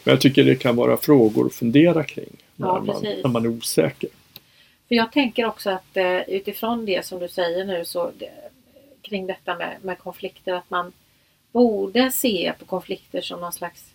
Men 0.04 0.12
jag 0.12 0.20
tycker 0.20 0.44
det 0.44 0.56
kan 0.56 0.76
vara 0.76 0.96
frågor 0.96 1.46
att 1.46 1.54
fundera 1.54 2.04
kring 2.04 2.28
när, 2.56 2.66
Ja, 2.68 2.82
man, 2.86 2.96
när 3.02 3.28
man 3.28 3.44
är 3.44 3.48
osäker. 3.48 4.10
För 4.88 4.94
jag 4.94 5.12
tänker 5.12 5.46
också 5.46 5.70
att 5.70 5.96
eh, 5.96 6.20
utifrån 6.28 6.86
det 6.86 7.06
som 7.06 7.18
du 7.18 7.28
säger 7.28 7.64
nu 7.64 7.84
så 7.84 8.10
kring 9.02 9.26
detta 9.26 9.54
med, 9.54 9.76
med 9.82 9.98
konflikter 9.98 10.52
att 10.54 10.70
man 10.70 10.92
borde 11.60 12.10
se 12.12 12.52
på 12.58 12.64
konflikter 12.64 13.20
som 13.20 13.40
någon 13.40 13.52
slags 13.52 13.94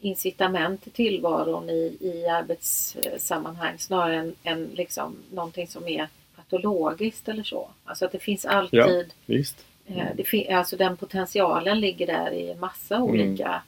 incitament 0.00 0.82
till 0.82 0.92
tillvaron 0.92 1.70
i, 1.70 1.96
i 2.00 2.26
arbetssammanhang 2.28 3.78
snarare 3.78 4.16
än, 4.16 4.34
än 4.42 4.64
liksom 4.74 5.16
någonting 5.32 5.66
som 5.68 5.88
är 5.88 6.08
patologiskt 6.36 7.28
eller 7.28 7.42
så. 7.42 7.68
Alltså 7.84 8.04
att 8.04 8.12
det 8.12 8.18
finns 8.18 8.44
alltid 8.44 9.12
Visst. 9.26 9.64
Eh, 9.86 10.06
Det 10.16 10.24
fin- 10.24 10.54
alltså 10.54 10.76
den 10.76 10.96
potentialen 10.96 11.80
ligger 11.80 12.06
där 12.06 12.30
i 12.30 12.50
en 12.50 12.60
massa 12.60 12.96
Mm. 12.96 13.08
olika 13.08 13.62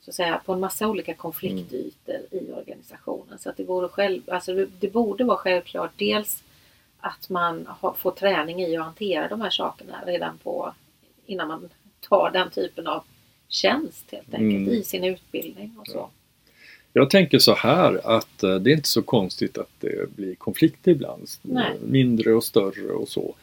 så 0.00 0.10
att 0.10 0.14
säga, 0.14 0.40
på 0.46 0.52
en 0.52 0.60
massa 0.60 0.88
olika 0.88 1.14
konfliktytor 1.14 2.16
i 2.30 2.52
organisationen. 2.52 3.38
Så 3.38 3.50
att 3.50 3.56
det, 3.56 3.64
vore 3.64 3.88
själv, 3.88 4.22
alltså 4.30 4.54
det, 4.54 4.66
det 4.80 4.88
borde 4.92 5.24
vara 5.24 5.36
självklart 5.38 5.90
dels 5.96 6.42
att 7.00 7.28
man 7.28 7.66
har, 7.80 7.92
får 7.92 8.10
träning 8.10 8.60
i 8.62 8.76
att 8.76 8.84
hantera 8.84 9.28
de 9.28 9.40
här 9.40 9.50
sakerna 9.50 10.02
redan 10.06 10.38
på 10.38 10.74
innan 11.26 11.48
man 11.48 11.68
tar 12.00 12.30
den 12.30 12.50
typen 12.50 12.86
av 12.86 13.04
tjänst 13.48 14.04
helt 14.12 14.34
enkelt 14.34 14.68
Mm. 14.68 14.68
i 14.68 14.82
sin 14.82 15.04
utbildning 15.04 15.74
och 15.78 15.86
så. 15.86 16.10
Jag 16.92 17.10
tänker 17.10 17.38
så 17.38 17.54
här 17.54 18.00
att 18.16 18.42
eh, 18.42 18.54
det 18.54 18.70
är 18.70 18.74
inte 18.74 18.88
så 18.88 19.02
konstigt 19.02 19.58
att 19.58 19.70
det 19.80 20.16
blir 20.16 20.34
konflikter 20.34 20.90
ibland. 20.90 21.28
Nej. 21.42 21.76
Mindre 21.86 22.34
och 22.34 22.44
större 22.44 22.92
och 22.92 23.08
så. 23.08 23.34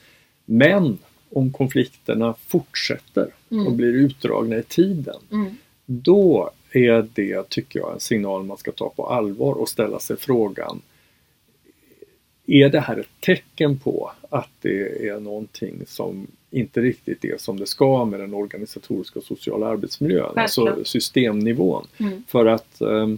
Men 0.45 0.97
om 1.29 1.53
konflikterna 1.53 2.35
fortsätter 2.47 3.27
och 3.47 3.51
Mm. 3.55 3.77
blir 3.77 3.93
utdragna 3.93 4.57
i 4.57 4.63
tiden 4.63 5.19
Mm. 5.31 5.55
då 5.85 6.51
är 6.71 7.07
det, 7.13 7.50
tycker 7.50 7.79
jag, 7.79 7.93
en 7.93 8.00
signal 8.00 8.43
man 8.43 8.57
ska 8.57 8.71
ta 8.71 8.89
på 8.89 9.07
allvar 9.09 9.53
och 9.53 9.69
ställa 9.69 10.00
sig 10.00 10.17
frågan 10.17 10.81
Är 12.47 12.69
det 12.69 12.79
här 12.79 12.97
ett 12.97 13.09
tecken 13.19 13.79
på 13.79 14.11
att 14.29 14.49
det 14.61 15.07
är 15.07 15.19
någonting 15.19 15.83
som 15.87 16.27
inte 16.51 16.81
riktigt 16.81 17.25
är 17.25 17.37
som 17.37 17.59
det 17.59 17.65
ska 17.65 18.05
med 18.05 18.19
den 18.19 18.33
organisatoriska 18.33 19.19
och 19.19 19.25
sociala 19.25 19.67
arbetsmiljön, 19.67 20.37
alltså 20.37 20.65
Självklart. 20.65 20.87
systemnivån? 20.87 21.87
Mm. 21.97 22.23
För 22.27 22.45
att 22.45 22.81
ehm, 22.81 23.17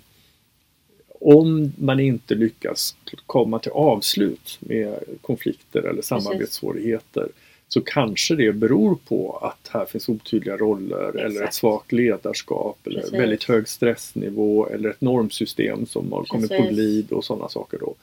om 1.19 1.73
man 1.77 1.99
inte 1.99 2.35
lyckas 2.35 2.95
komma 3.25 3.59
till 3.59 3.71
avslut 3.71 4.57
med 4.59 5.03
konflikter 5.21 5.81
eller 5.81 6.01
samarbetssvårigheter 6.01 7.27
så 7.69 7.81
kanske 7.81 8.35
det 8.35 8.51
beror 8.51 8.95
på 9.07 9.37
att 9.41 9.67
här 9.73 9.85
finns 9.85 10.09
otydliga 10.09 10.57
roller 10.57 11.09
eller 11.09 11.25
ett 11.25 11.31
Exakt. 11.31 11.53
svagt 11.53 11.91
ledarskap 11.91 12.77
eller 12.83 13.01
Precis. 13.01 13.19
väldigt 13.19 13.43
hög 13.43 13.67
stressnivå 13.67 14.67
eller 14.67 14.89
ett 14.89 15.01
normsystem 15.01 15.85
som 15.85 16.11
har 16.11 16.23
kommit 16.23 16.49
på 16.49 16.63
glid 16.69 17.11
och 17.11 17.25
sådana 17.25 17.49
saker 17.49 17.77
då. 17.79 17.95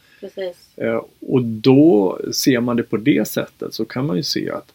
Eh, 0.76 1.02
Och 1.21 1.42
då 1.42 2.18
ser 2.33 2.61
man 2.61 2.76
det 2.76 2.83
på 2.83 2.97
det 2.97 3.28
sättet 3.28 3.75
så 3.75 3.85
kan 3.85 4.06
man 4.06 4.16
ju 4.16 4.23
se 4.23 4.50
att 4.50 4.73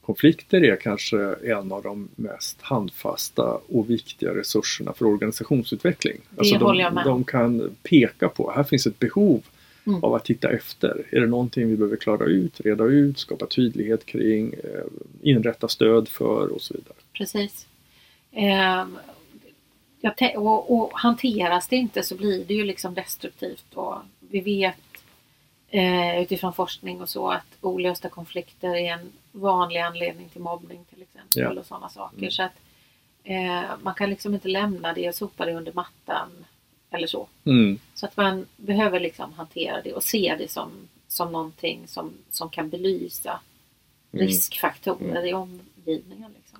konflikter 0.00 0.64
är 0.64 0.76
kanske 0.76 1.34
en 1.44 1.72
av 1.72 1.82
de 1.82 2.08
mest 2.16 2.56
handfasta 2.60 3.58
och 3.68 3.90
viktiga 3.90 4.34
resurserna 4.34 4.92
för 4.92 5.04
organisationsutveckling. 5.06 6.20
Alltså 6.36 6.54
de, 6.58 6.76
de 7.04 7.24
kan 7.24 7.76
peka 7.82 8.28
på, 8.28 8.52
här 8.56 8.62
finns 8.64 8.86
ett 8.86 8.98
behov 8.98 9.40
Mm. 9.86 10.04
av 10.04 10.14
att 10.14 10.24
titta 10.24 10.50
efter. 10.50 11.06
Är 11.10 11.20
det 11.20 11.26
någonting 11.26 11.68
vi 11.68 11.76
behöver 11.76 11.96
klara 11.96 12.24
ut, 12.24 12.60
reda 12.60 12.84
ut, 12.84 13.18
skapa 13.18 13.46
tydlighet 13.46 14.06
kring, 14.06 14.52
eh, 14.52 14.84
inrätta 15.22 15.68
stöd 15.68 16.08
för 16.08 16.48
och 16.48 16.62
så 16.62 16.74
vidare. 16.74 16.94
Precis. 17.12 17.66
Tän- 20.02 20.36
och, 20.36 20.74
och 20.74 20.90
hanteras 20.94 21.68
det 21.68 21.76
inte 21.76 22.02
så 22.02 22.16
blir 22.16 22.44
det 22.44 22.54
ju 22.54 22.64
liksom 22.64 22.94
destruktivt. 22.94 23.74
Och 23.74 23.94
vi 24.20 24.40
vet 24.40 24.76
eh, 25.68 26.22
utifrån 26.22 26.52
forskning 26.52 27.00
och 27.00 27.08
så 27.08 27.30
att 27.30 27.56
olösta 27.60 28.08
konflikter 28.08 28.76
är 28.76 28.92
en 28.92 29.12
vanlig 29.32 29.80
anledning 29.80 30.28
till 30.28 30.40
mobbning 30.40 30.84
till 30.84 31.02
exempel. 31.02 31.42
Ja. 31.54 31.60
och 31.60 31.66
sådana 31.66 31.88
saker. 31.88 32.18
Mm. 32.18 32.30
Så 32.30 32.42
att 32.42 32.60
eh, 33.24 33.70
man 33.82 33.94
kan 33.94 34.10
liksom 34.10 34.34
inte 34.34 34.48
lämna 34.48 34.92
det 34.92 35.08
och 35.08 35.14
sopa 35.14 35.46
det 35.46 35.54
under 35.54 35.72
mattan 35.72 36.30
eller 36.90 37.06
så. 37.06 37.28
Mm. 37.44 37.78
Så 37.94 38.06
att 38.06 38.16
man 38.16 38.46
behöver 38.56 39.00
liksom 39.00 39.32
hantera 39.32 39.82
det 39.82 39.92
och 39.92 40.04
se 40.04 40.36
det 40.38 40.50
som, 40.50 40.70
som 41.08 41.32
någonting 41.32 41.80
som, 41.86 42.12
som 42.30 42.50
kan 42.50 42.68
belysa 42.68 43.40
Mm. 44.12 44.26
riskfaktorer 44.26 45.26
i 45.26 45.34
omgivningen. 45.34 46.30
Liksom. 46.36 46.58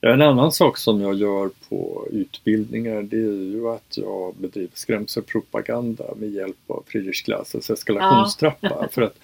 Ja, 0.00 0.12
En 0.12 0.22
annan 0.22 0.52
sak 0.52 0.78
som 0.78 1.00
jag 1.00 1.14
gör 1.14 1.50
på 1.68 2.08
utbildningar 2.10 3.02
det 3.02 3.16
är 3.16 3.52
ju 3.52 3.68
att 3.68 3.96
jag 3.96 4.34
bedriver 4.34 4.70
skrämselpropaganda 4.74 6.04
med 6.16 6.30
hjälp 6.30 6.70
av 6.70 6.84
Friedrich 6.86 7.22
Glassers 7.22 7.70
eskalationstrappa. 7.70 8.88
För 8.92 9.02
att 9.02 9.18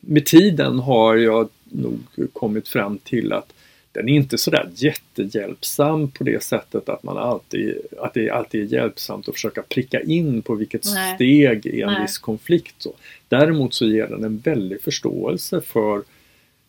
med 0.00 0.26
tiden 0.26 0.78
har 0.78 1.16
jag 1.16 1.48
nog 1.64 1.98
kommit 2.32 2.68
fram 2.68 2.98
till 2.98 3.32
att 3.32 3.52
den 3.96 4.08
är 4.08 4.12
inte 4.16 4.38
sådär 4.38 4.70
jättehjälpsam 4.74 6.10
på 6.10 6.24
det 6.24 6.42
sättet 6.42 6.88
att 6.88 7.02
man 7.02 7.16
alltid, 7.18 7.78
att 7.98 8.14
det 8.14 8.30
alltid 8.30 8.60
är 8.62 8.78
hjälpsamt 8.78 9.28
att 9.28 9.34
försöka 9.34 9.62
pricka 9.62 10.00
in 10.00 10.42
på 10.42 10.54
vilket 10.54 10.84
Nej. 10.94 11.14
steg 11.14 11.66
i 11.66 11.82
en 11.82 11.92
Nej. 11.92 12.02
viss 12.02 12.18
konflikt. 12.18 12.74
Så. 12.78 12.94
Däremot 13.28 13.74
så 13.74 13.86
ger 13.86 14.06
den 14.06 14.24
en 14.24 14.38
väldig 14.38 14.82
förståelse 14.82 15.60
för 15.60 15.96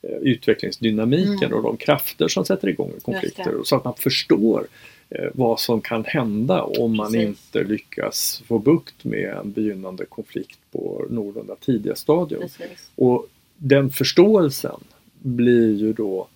eh, 0.01 0.17
utvecklingsdynamiken 0.21 1.43
Mm. 1.43 1.53
och 1.53 1.63
de 1.63 1.77
krafter 1.77 2.27
som 2.27 2.45
sätter 2.45 2.67
igång 2.67 2.91
konflikter. 3.01 3.53
Så 3.63 3.75
att 3.75 3.83
man 3.83 3.95
förstår 3.97 4.67
eh, 5.09 5.29
vad 5.33 5.59
som 5.59 5.81
kan 5.81 6.05
hända 6.05 6.61
om 6.63 6.97
man 6.97 7.11
Precis. 7.11 7.27
inte 7.27 7.63
lyckas 7.63 8.43
få 8.47 8.59
bukt 8.59 9.03
med 9.03 9.29
en 9.29 9.51
begynnande 9.51 10.05
konflikt 10.05 10.59
på 10.71 11.05
någorlunda 11.09 11.55
tidiga 11.55 11.95
stadier. 11.95 12.39
Precis. 12.39 12.89
Och 12.95 13.27
den 13.57 13.89
förståelsen 13.89 14.79
blir 15.19 15.75
ju 15.75 15.93
då 15.93 16.27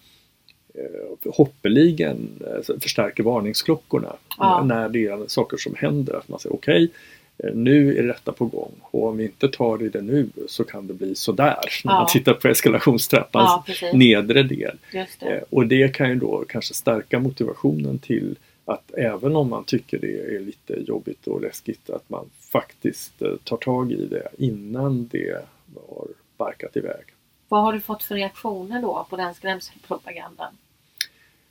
hoppeligen 1.26 2.30
eh, 2.48 2.76
förstärker 2.80 3.24
varningsklockorna 3.24 4.16
Ja. 4.38 4.64
när 4.64 4.90
det 4.90 5.08
är 5.08 5.28
saker 5.28 5.58
som 5.58 5.76
händer. 5.76 6.14
Att 6.14 6.30
man 6.30 6.40
säger 6.40 6.56
okej, 6.56 6.90
eh, 7.38 7.54
nu 7.54 7.98
är 7.98 8.04
detta 8.04 8.32
på 8.32 8.46
gång 8.46 8.72
och 8.82 9.08
om 9.08 9.18
vi 9.18 9.24
inte 9.24 9.48
tar 9.50 9.84
i 9.84 9.90
det 9.90 10.02
nu 10.02 10.30
så 10.48 10.64
kan 10.64 10.88
det 10.88 10.94
bli 10.94 11.16
sådär 11.16 11.46
när 11.84 11.92
Ja. 11.94 12.00
man 12.00 12.08
tittar 12.08 12.34
på 12.34 12.48
eskalationstrappans 12.48 13.64
Ja, 13.82 13.92
nedre 13.94 14.44
del. 14.44 14.78
Det. 14.92 15.08
Eh, 15.22 15.44
Och 15.50 15.68
det 15.68 15.96
kan 15.96 16.10
ju 16.10 16.16
då 16.16 16.46
kanske 16.50 16.74
stärka 16.74 17.20
motivationen 17.20 18.00
till 18.00 18.36
att 18.66 18.92
även 18.98 19.36
om 19.36 19.50
man 19.50 19.64
tycker 19.64 19.98
det 20.00 20.36
är 20.36 20.40
lite 20.40 20.74
jobbigt 20.88 21.28
och 21.28 21.42
läskigt 21.42 21.90
att 21.90 22.10
man 22.10 22.26
faktiskt 22.52 23.22
eh, 23.22 23.36
tar 23.44 23.58
tag 23.58 23.92
i 23.92 24.06
det 24.06 24.28
innan 24.38 25.08
det 25.12 25.46
har 25.90 26.08
sparkat 26.36 26.78
iväg. 26.78 27.04
Vad 27.52 27.62
har 27.62 27.74
du 27.74 27.80
fått 27.80 28.04
för 28.04 28.16
reaktioner 28.16 28.82
då 28.82 29.08
på 29.10 29.16
den 29.16 29.34
skrämselpropagandan? 29.34 30.54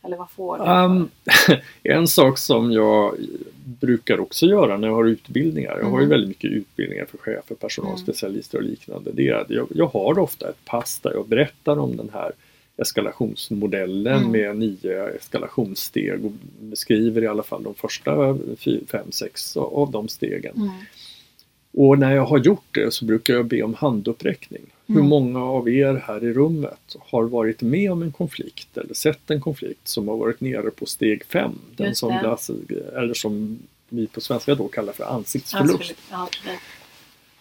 Eller 0.03 0.17
vad 0.17 0.31
får 0.31 0.59
du? 0.59 0.65
Um, 0.65 1.11
en 1.83 2.09
sak 2.09 2.39
som 2.39 2.73
jag 2.73 3.15
brukar 3.65 4.21
också 4.21 4.47
göra 4.47 4.77
när 4.77 4.89
jag 4.89 4.95
har 4.95 5.05
utbildningar, 5.05 5.79
jag 5.79 5.85
har 5.85 5.99
ju 5.99 6.05
Mm. 6.05 6.09
väldigt 6.09 6.29
mycket 6.29 6.51
utbildningar 6.51 7.05
för 7.05 7.19
chefer, 7.19 7.55
personalspecialister 7.55 8.59
och 8.59 8.65
liknande, 8.65 9.11
det 9.15 9.29
är 9.29 9.35
att 9.35 9.51
jag, 9.51 9.67
jag 9.75 9.87
har 9.87 10.19
ofta 10.19 10.49
ett 10.49 10.65
pass 10.65 10.99
där 10.99 11.13
jag 11.13 11.29
berättar 11.29 11.79
om 11.79 11.97
den 11.97 12.11
här 12.13 12.33
eskalationsmodellen 12.77 14.19
Mm. 14.19 14.33
med 14.33 14.57
nio 14.57 15.09
eskalationssteg 15.09 16.25
och 16.25 16.33
beskriver 16.61 17.23
i 17.23 17.27
alla 17.27 17.43
fall 17.43 17.63
de 17.63 17.75
första 17.75 18.39
fem, 18.89 19.13
sex 19.13 19.57
av 19.57 19.91
de 19.91 20.09
stegen. 20.09 20.57
Mm. 20.57 20.71
Och 21.73 21.99
när 21.99 22.15
jag 22.15 22.27
har 22.27 22.39
gjort 22.39 22.75
det 22.75 22.93
så 22.95 23.05
brukar 23.05 23.35
jag 23.35 23.47
be 23.47 23.63
om 23.63 23.75
handuppräckning. 23.75 24.63
Hur 24.93 24.97
Mm. 24.97 25.09
många 25.09 25.45
av 25.45 25.69
er 25.69 26.03
här 26.07 26.25
i 26.25 26.33
rummet 26.33 26.97
har 27.01 27.23
varit 27.25 27.63
med 27.63 27.93
om 27.93 28.03
en 28.03 28.13
konflikt 28.13 28.77
eller 28.77 28.95
sett 28.95 29.31
en 29.31 29.41
konflikt 29.41 29.89
som 29.89 30.09
har 30.09 30.17
varit 30.17 30.41
nere 30.41 30.71
på 30.71 30.87
steg 30.87 31.25
5? 31.25 31.53
Den 31.77 31.95
som, 31.95 32.11
eller 32.97 33.15
som 33.15 33.59
vi 33.89 34.07
på 34.07 34.21
svenska 34.21 34.55
då 34.55 34.69
kallar 34.69 34.93
för 34.93 35.05
ansiktsförlust. 35.05 35.95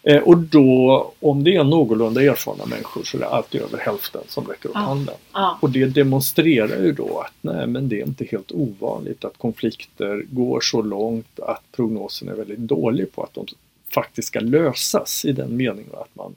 Eh, 0.02 0.22
och 0.22 0.38
då, 0.38 1.12
om 1.20 1.44
det 1.44 1.56
är 1.56 1.64
någorlunda 1.64 2.22
erfarna 2.22 2.66
människor 2.66 3.02
så 3.04 3.16
är 3.16 3.20
det 3.20 3.26
alltid 3.28 3.60
över 3.60 3.78
hälften 3.78 4.20
som 4.28 4.44
räcker 4.46 4.68
upp 4.68 4.74
Ja. 4.74 4.80
handen. 4.80 5.14
ja. 5.32 5.58
Och 5.62 5.70
det 5.70 5.86
demonstrerar 5.86 6.82
ju 6.82 6.92
då 6.92 7.18
att 7.18 7.32
nej 7.40 7.66
men 7.66 7.88
det 7.88 8.00
är 8.00 8.06
inte 8.06 8.24
helt 8.24 8.52
ovanligt 8.52 9.24
att 9.24 9.38
konflikter 9.38 10.24
går 10.30 10.60
så 10.60 10.82
långt 10.82 11.40
att 11.40 11.62
prognosen 11.72 12.28
är 12.28 12.34
väldigt 12.34 12.58
dålig 12.58 13.12
på 13.14 13.22
att 13.22 13.34
de 13.34 13.46
faktiskt 13.94 14.28
ska 14.28 14.40
lösas 14.40 15.24
i 15.24 15.32
den 15.32 15.56
meningen 15.56 15.92
att 15.94 16.14
man 16.16 16.34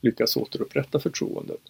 lyckas 0.00 0.36
återupprätta 0.36 1.00
förtroendet. 1.00 1.60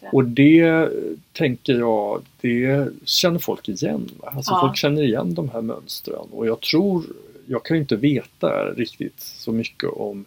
det. 0.00 0.08
Och 0.12 0.24
det 0.24 0.88
tänker 1.32 1.72
jag, 1.78 2.22
det 2.40 2.88
känner 3.04 3.38
folk 3.38 3.68
igen. 3.68 4.08
Alltså 4.22 4.52
Ja. 4.52 4.60
folk 4.60 4.76
känner 4.76 5.02
igen 5.02 5.34
de 5.34 5.48
här 5.48 5.60
mönstren 5.62 6.26
och 6.30 6.46
jag 6.46 6.60
tror, 6.60 7.04
jag 7.46 7.64
kan 7.64 7.76
ju 7.76 7.80
inte 7.80 7.96
veta 7.96 8.64
riktigt 8.70 9.20
så 9.20 9.52
mycket 9.52 9.90
om 9.90 10.24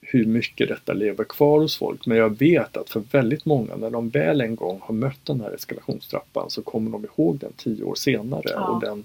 hur 0.00 0.24
mycket 0.24 0.68
detta 0.68 0.92
lever 0.92 1.24
kvar 1.24 1.60
hos 1.60 1.76
folk 1.76 2.06
men 2.06 2.18
jag 2.18 2.38
vet 2.38 2.76
att 2.76 2.90
för 2.90 3.02
väldigt 3.10 3.44
många 3.44 3.76
när 3.76 3.90
de 3.90 4.08
väl 4.08 4.40
en 4.40 4.56
gång 4.56 4.78
har 4.82 4.94
mött 4.94 5.24
den 5.24 5.40
här 5.40 5.50
eskalationstrappan 5.54 6.50
så 6.50 6.62
kommer 6.62 6.90
de 6.90 7.04
ihåg 7.04 7.38
den 7.38 7.52
tio 7.56 7.84
år 7.84 7.94
senare 7.94 8.42
Ja. 8.44 8.68
och 8.68 8.80
den 8.80 9.04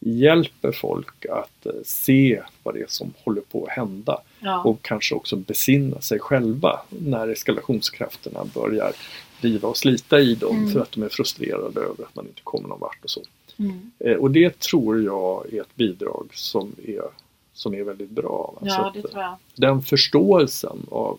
hjälper 0.00 0.72
folk 0.72 1.26
att 1.26 1.66
eh, 1.66 1.72
se 1.84 2.42
vad 2.62 2.74
det 2.74 2.80
är 2.80 2.86
som 2.88 3.14
håller 3.24 3.40
på 3.40 3.64
att 3.64 3.70
hända 3.70 4.20
ja. 4.40 4.62
och 4.62 4.82
kanske 4.82 5.14
också 5.14 5.36
besinna 5.36 6.00
sig 6.00 6.18
själva 6.18 6.80
när 6.88 7.28
eskalationskrafterna 7.28 8.44
börjar 8.54 8.92
riva 9.40 9.68
och 9.68 9.76
slita 9.76 10.20
i 10.20 10.34
dem 10.34 10.56
Mm. 10.56 10.72
för 10.72 10.80
att 10.80 10.92
de 10.92 11.02
är 11.02 11.08
frustrerade 11.08 11.80
över 11.80 12.04
att 12.04 12.16
man 12.16 12.26
inte 12.26 12.40
kommer 12.44 12.68
någon 12.68 12.80
vart 12.80 13.04
och 13.04 13.10
så. 13.10 13.22
Mm. 13.56 13.90
Eh, 13.98 14.16
och 14.16 14.30
det 14.30 14.58
tror 14.58 15.02
jag 15.02 15.52
är 15.52 15.60
ett 15.60 15.76
bidrag 15.76 16.28
som 16.32 16.72
är, 16.84 17.02
som 17.52 17.74
är 17.74 17.82
väldigt 17.82 18.10
bra. 18.10 18.54
va? 18.60 18.60
Så 18.60 18.66
ja, 18.66 18.88
att, 18.88 18.94
det 18.94 19.02
tror 19.02 19.22
jag. 19.22 19.36
Den 19.54 19.82
förståelsen 19.82 20.86
av 20.90 21.18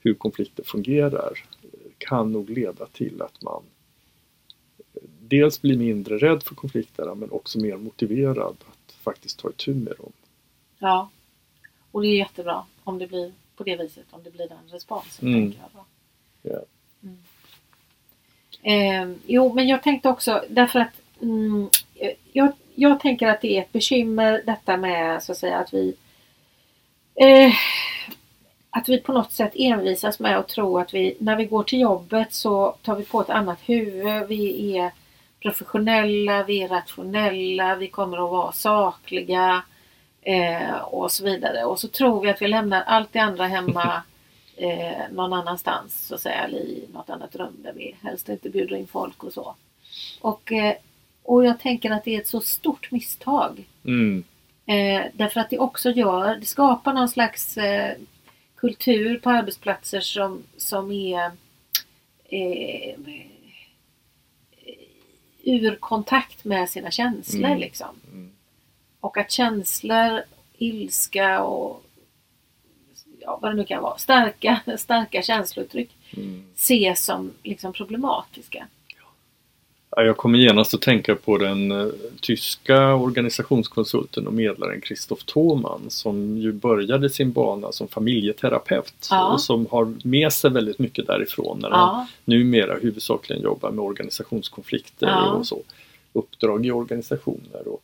hur 0.00 0.14
konflikter 0.14 0.62
fungerar 0.64 1.44
eh, 1.62 1.68
kan 1.98 2.32
nog 2.32 2.50
leda 2.50 2.86
till 2.86 3.22
att 3.22 3.42
man 3.42 3.62
eh, 3.62 3.79
dels 5.30 5.62
blir 5.62 5.76
mindre 5.76 6.18
rädd 6.18 6.42
för 6.42 6.54
konflikterna 6.54 7.14
men 7.14 7.30
också 7.30 7.58
mer 7.58 7.76
motiverad 7.76 8.56
att 8.70 8.92
faktiskt 8.92 9.38
ta 9.38 9.50
itu 9.50 9.74
med 9.74 9.94
dem. 9.98 10.12
Ja. 10.78 11.10
Och 11.90 12.02
det 12.02 12.08
är 12.08 12.16
jättebra 12.16 12.64
om 12.84 12.98
det 12.98 13.06
blir 13.06 13.32
på 13.56 13.64
det 13.64 13.76
viset, 13.76 14.04
om 14.10 14.22
det 14.22 14.30
blir 14.30 14.48
den 14.48 14.68
responsen. 14.68 15.28
Mm. 15.28 15.54
Jag. 15.72 15.84
Ja. 16.52 16.60
Mm. 17.02 17.18
Eh, 18.62 19.18
jo, 19.26 19.54
men 19.54 19.68
jag 19.68 19.82
tänkte 19.82 20.08
också 20.08 20.44
därför 20.48 20.80
att 20.80 21.00
mm, 21.22 21.68
jag, 22.32 22.52
jag 22.74 23.00
tänker 23.00 23.28
att 23.28 23.40
det 23.40 23.56
är 23.56 23.62
ett 23.62 23.72
bekymmer 23.72 24.42
detta 24.46 24.76
med 24.76 25.22
så 25.22 25.32
att 25.32 25.38
säga 25.38 25.58
att 25.58 25.74
vi 25.74 25.94
eh, 27.14 27.52
att 28.70 28.88
vi 28.88 28.98
på 28.98 29.12
något 29.12 29.32
sätt 29.32 29.52
envisas 29.54 30.20
med 30.20 30.38
att 30.38 30.48
tro 30.48 30.78
att 30.78 30.94
vi 30.94 31.16
när 31.20 31.36
vi 31.36 31.44
går 31.44 31.62
till 31.62 31.80
jobbet 31.80 32.32
så 32.32 32.76
tar 32.82 32.96
vi 32.96 33.04
på 33.04 33.20
ett 33.20 33.30
annat 33.30 33.58
huvud. 33.66 34.28
Vi 34.28 34.76
är 34.78 34.92
professionella, 35.40 36.44
vi 36.44 36.62
är 36.62 36.68
rationella, 36.68 37.76
vi 37.76 37.88
kommer 37.88 38.24
att 38.24 38.30
vara 38.30 38.52
sakliga 38.52 39.62
eh, 40.22 40.74
och 40.74 41.12
så 41.12 41.24
vidare. 41.24 41.64
Och 41.64 41.80
så 41.80 41.88
tror 41.88 42.20
vi 42.20 42.30
att 42.30 42.42
vi 42.42 42.48
lämnar 42.48 42.82
allt 42.82 43.12
det 43.12 43.18
andra 43.18 43.46
hemma 43.46 44.02
eh, 44.56 45.10
någon 45.10 45.32
annanstans 45.32 46.06
så 46.06 46.14
att 46.14 46.20
säga, 46.20 46.44
eller 46.44 46.58
i 46.58 46.88
något 46.92 47.10
annat 47.10 47.36
rum 47.36 47.56
där 47.58 47.72
vi 47.72 47.96
helst 48.02 48.28
inte 48.28 48.50
bjuder 48.50 48.76
in 48.76 48.86
folk 48.86 49.24
och 49.24 49.32
så. 49.32 49.54
Och, 50.20 50.52
eh, 50.52 50.74
och 51.22 51.46
jag 51.46 51.60
tänker 51.60 51.90
att 51.90 52.04
det 52.04 52.14
är 52.16 52.20
ett 52.20 52.28
så 52.28 52.40
stort 52.40 52.90
misstag. 52.90 53.64
Mm. 53.84 54.24
Eh, 54.66 55.06
därför 55.12 55.40
att 55.40 55.50
det 55.50 55.58
också 55.58 55.90
gör, 55.90 56.36
det 56.36 56.46
skapar 56.46 56.92
någon 56.92 57.08
slags 57.08 57.58
eh, 57.58 57.96
kultur 58.56 59.18
på 59.18 59.30
arbetsplatser 59.30 60.00
som, 60.00 60.42
som 60.56 60.92
är 60.92 61.30
eh, 62.24 62.94
ur 65.44 65.76
kontakt 65.76 66.44
med 66.44 66.68
sina 66.70 66.90
känslor 66.90 67.44
Mm. 67.44 67.58
liksom. 67.58 68.00
Mm. 68.12 68.30
Och 69.00 69.16
att 69.16 69.30
känslor, 69.30 70.22
ilska 70.58 71.42
och 71.42 71.84
ja, 73.20 73.38
vad 73.42 73.50
det 73.50 73.56
nu 73.56 73.64
kan 73.64 73.82
vara, 73.82 73.98
starka, 73.98 74.60
starka 74.78 75.22
känslouttryck 75.22 75.90
Mm. 76.16 76.44
ses 76.56 77.04
som 77.04 77.32
liksom 77.42 77.72
problematiska. 77.72 78.66
Ja, 79.96 80.02
Jag 80.02 80.16
kommer 80.16 80.38
genast 80.38 80.74
att 80.74 80.80
tänka 80.82 81.14
på 81.14 81.38
den 81.38 81.72
eh, 81.72 81.86
tyska 82.20 82.94
organisationskonsulten 82.94 84.26
och 84.26 84.32
medlaren 84.32 84.80
Christoph 84.80 85.24
Thomann 85.24 85.80
som 85.88 86.36
ju 86.38 86.52
började 86.52 87.10
sin 87.10 87.32
bana 87.32 87.72
som 87.72 87.88
familjeterapeut 87.88 89.08
Ja. 89.10 89.32
och 89.32 89.40
som 89.40 89.66
har 89.70 89.94
med 90.04 90.32
sig 90.32 90.50
väldigt 90.50 90.78
mycket 90.78 91.06
därifrån 91.06 91.58
när 91.62 91.70
han 91.70 91.78
Ja, 91.78 92.06
numera 92.24 92.74
huvudsakligen 92.74 93.42
jobbar 93.42 93.70
med 93.70 93.84
organisationskonflikter 93.84 95.06
Ja. 95.06 95.30
och 95.32 95.46
så. 95.46 95.58
Uppdrag 96.12 96.66
i 96.66 96.70
organisationer. 96.70 97.68
Och 97.68 97.82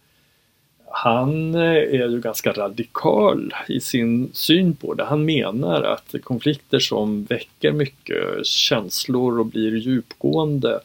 han 0.91 1.55
eh, 1.55 1.61
är 1.71 2.09
ju 2.09 2.21
ganska 2.21 2.53
radikal 2.53 3.55
i 3.69 3.81
sin 3.81 4.31
syn 4.33 4.77
på 4.77 4.95
det. 4.95 5.05
Han 5.05 5.25
menar 5.25 5.83
att 5.83 6.15
konflikter 6.25 6.79
som 6.79 7.25
väcker 7.25 7.73
mycket 7.73 8.47
känslor 8.47 9.39
och 9.41 9.47
blir 9.47 9.77
djupgående 9.77 10.81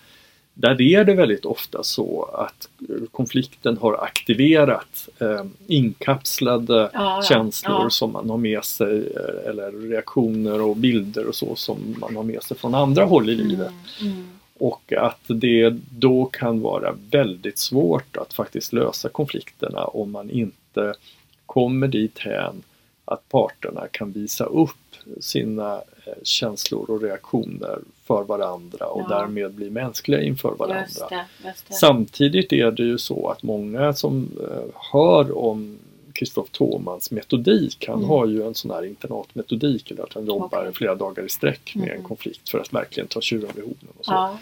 där 0.54 0.82
är 0.82 1.04
det 1.04 1.14
väldigt 1.14 1.46
ofta 1.46 1.84
så 1.84 2.24
att 2.34 2.70
konflikten 3.12 3.78
har 3.78 4.04
aktiverat 4.04 5.10
eh, 5.20 5.46
inkapslade 5.68 6.90
ja, 6.94 7.24
känslor 7.30 7.82
ja. 7.84 7.90
som 7.90 8.12
man 8.12 8.30
har 8.30 8.38
med 8.38 8.64
sig 8.64 8.98
eh, 8.98 9.50
eller 9.50 9.72
reaktioner 9.72 10.62
och 10.62 10.76
bilder 10.76 11.28
och 11.28 11.36
så 11.36 11.56
som 11.56 11.96
man 12.00 12.16
har 12.16 12.24
med 12.24 12.44
sig 12.44 12.58
från 12.58 12.76
andra 12.76 13.06
håll 13.06 13.30
i 13.30 13.36
livet. 13.36 13.74
Mm, 14.02 14.14
mm. 14.14 14.28
Och 14.60 14.94
att 14.94 15.22
det 15.28 15.76
då 15.90 16.26
kan 16.26 16.62
vara 16.62 16.96
väldigt 17.12 17.58
svårt 17.58 18.18
att 18.18 18.34
faktiskt 18.34 18.74
lösa 18.74 19.10
konflikterna 19.10 19.84
om 19.84 20.12
man 20.12 20.30
inte 20.30 20.94
kommer 21.46 21.88
dit 21.88 22.20
hän 22.20 22.64
att 23.06 23.30
parterna 23.30 23.88
kan 23.92 24.12
visa 24.12 24.46
upp 24.46 24.96
sina 25.20 25.82
känslor 26.24 26.90
och 26.90 27.02
reaktioner 27.02 27.80
för 28.04 28.24
varandra 28.24 28.86
och 28.86 29.02
Ja. 29.02 29.08
därmed 29.20 29.52
bli 29.54 29.70
mänskliga 29.70 30.22
inför 30.22 30.52
varandra. 30.56 30.82
Just 30.82 31.10
det, 31.10 31.26
just 31.46 31.68
det. 31.68 31.74
Samtidigt 31.74 32.54
är 32.54 32.72
det 32.72 32.84
ju 32.84 32.98
så 32.98 33.28
att 33.30 33.44
många 33.44 33.94
som 33.94 34.30
eh, 34.52 34.76
hör 34.94 35.38
om 35.38 35.78
Kristoff 36.14 36.50
Thomans 36.50 37.12
metodik, 37.12 37.86
han 37.88 37.98
Mm. 37.98 38.10
har 38.10 38.28
ju 38.28 38.44
en 38.48 38.56
sån 38.56 38.72
här 38.72 38.86
internatmetodik, 38.86 39.92
eller 39.92 40.04
att 40.04 40.14
han 40.14 40.26
jobbar 40.26 40.60
Okej. 40.62 40.74
flera 40.74 40.96
dagar 40.96 41.24
i 41.26 41.30
sträck 41.30 41.74
med 41.76 41.88
en 41.90 41.94
Mm. 41.96 42.04
konflikt 42.04 42.50
för 42.50 42.60
att 42.60 42.74
verkligen 42.74 43.08
ta 43.08 43.22
tjuren 43.22 43.52
vid 43.56 43.64
hornen. 43.64 43.94
Och 43.98 44.06
så. 44.06 44.12
Ja, 44.12 44.38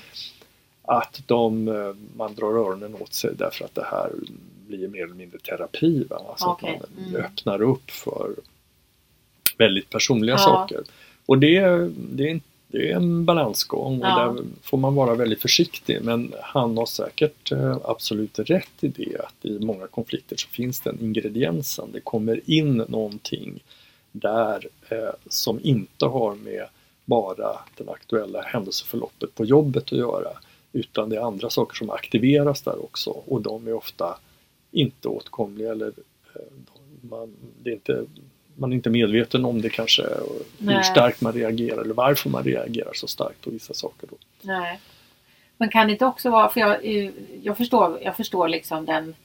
Att 0.81 1.21
de, 1.25 1.67
eh, 1.67 1.95
man 2.17 2.35
drar 2.35 2.47
öronen 2.47 2.95
åt 2.99 3.13
sig 3.13 3.31
därför 3.37 3.65
att 3.65 3.75
det 3.75 3.83
här 3.91 4.11
blir 4.67 4.87
mer 4.87 5.03
eller 5.03 5.13
mindre 5.15 5.39
terapi. 5.39 6.03
Va? 6.09 6.21
Alltså 6.29 6.45
Okej, 6.45 6.79
att 6.83 6.89
man 6.97 7.05
mm. 7.09 7.21
öppnar 7.25 7.61
upp 7.61 7.91
för 7.91 8.35
väldigt 9.57 9.89
personliga 9.89 10.33
Ja. 10.35 10.37
saker. 10.37 10.83
Och 11.29 11.37
det, 11.39 11.59
det, 11.95 12.27
är 12.27 12.31
en, 12.31 12.41
det 12.67 12.91
är 12.91 12.95
en 12.95 13.25
balansgång 13.25 13.99
och 14.01 14.07
Ja. 14.07 14.33
där 14.33 14.43
får 14.61 14.77
man 14.77 14.95
vara 14.95 15.15
väldigt 15.15 15.41
försiktig. 15.41 15.99
Men 16.01 16.33
han 16.41 16.77
har 16.77 16.85
säkert 16.85 17.51
eh, 17.51 17.77
absolut 17.83 18.39
rätt 18.39 18.83
i 18.83 18.87
det 18.87 19.17
att 19.19 19.45
i 19.45 19.59
många 19.59 19.87
konflikter 19.87 20.35
så 20.37 20.47
finns 20.47 20.79
den 20.81 20.99
ingrediensen. 21.01 21.89
Det 21.93 21.99
kommer 21.99 22.41
in 22.45 22.77
någonting 22.77 23.63
där 24.11 24.67
eh, 24.89 25.09
som 25.27 25.59
inte 25.63 26.05
har 26.05 26.35
med 26.35 26.65
bara 27.05 27.57
det 27.77 27.91
aktuella 27.91 28.41
händelseförloppet 28.41 29.35
på 29.35 29.45
jobbet 29.45 29.83
att 29.83 29.91
göra. 29.97 30.31
Utan 30.73 31.09
det 31.09 31.15
är 31.15 31.21
andra 31.21 31.49
saker 31.49 31.75
som 31.75 31.89
aktiveras 31.89 32.61
där 32.61 32.83
också 32.83 33.09
och 33.09 33.41
de 33.41 33.67
är 33.67 33.73
ofta 33.73 34.17
inte 34.71 35.07
åtkomliga 35.07 35.71
eller 35.71 35.91
eh, 36.35 36.41
man, 37.01 37.35
det 37.63 37.69
är 37.69 37.73
inte 37.73 38.05
man 38.59 38.71
är 38.71 38.75
inte 38.75 38.89
medveten 38.89 39.45
om 39.45 39.61
det 39.61 39.69
kanske, 39.69 40.03
och 40.03 40.35
hur 40.59 40.65
Nej. 40.65 40.83
starkt 40.83 41.21
man 41.21 41.33
reagerar 41.33 41.81
eller 41.81 41.93
varför 41.93 42.29
man 42.29 42.43
reagerar 42.43 42.93
så 42.93 43.07
starkt 43.07 43.41
på 43.41 43.49
vissa 43.49 43.73
saker. 43.73 44.07
Då. 44.07 44.15
Nej. 44.41 44.79
Men 45.57 45.69
kan 45.69 45.87
det 45.87 45.93
inte 45.93 46.05
också 46.05 46.29
vara, 46.29 46.49
för 46.49 46.59
jag, 46.59 46.85
eh, 46.85 47.11
jag 47.43 47.57
förstår, 47.57 47.99
jag 48.01 48.15
förstår 48.17 48.47
liksom 48.47 48.85
den, 48.85 49.15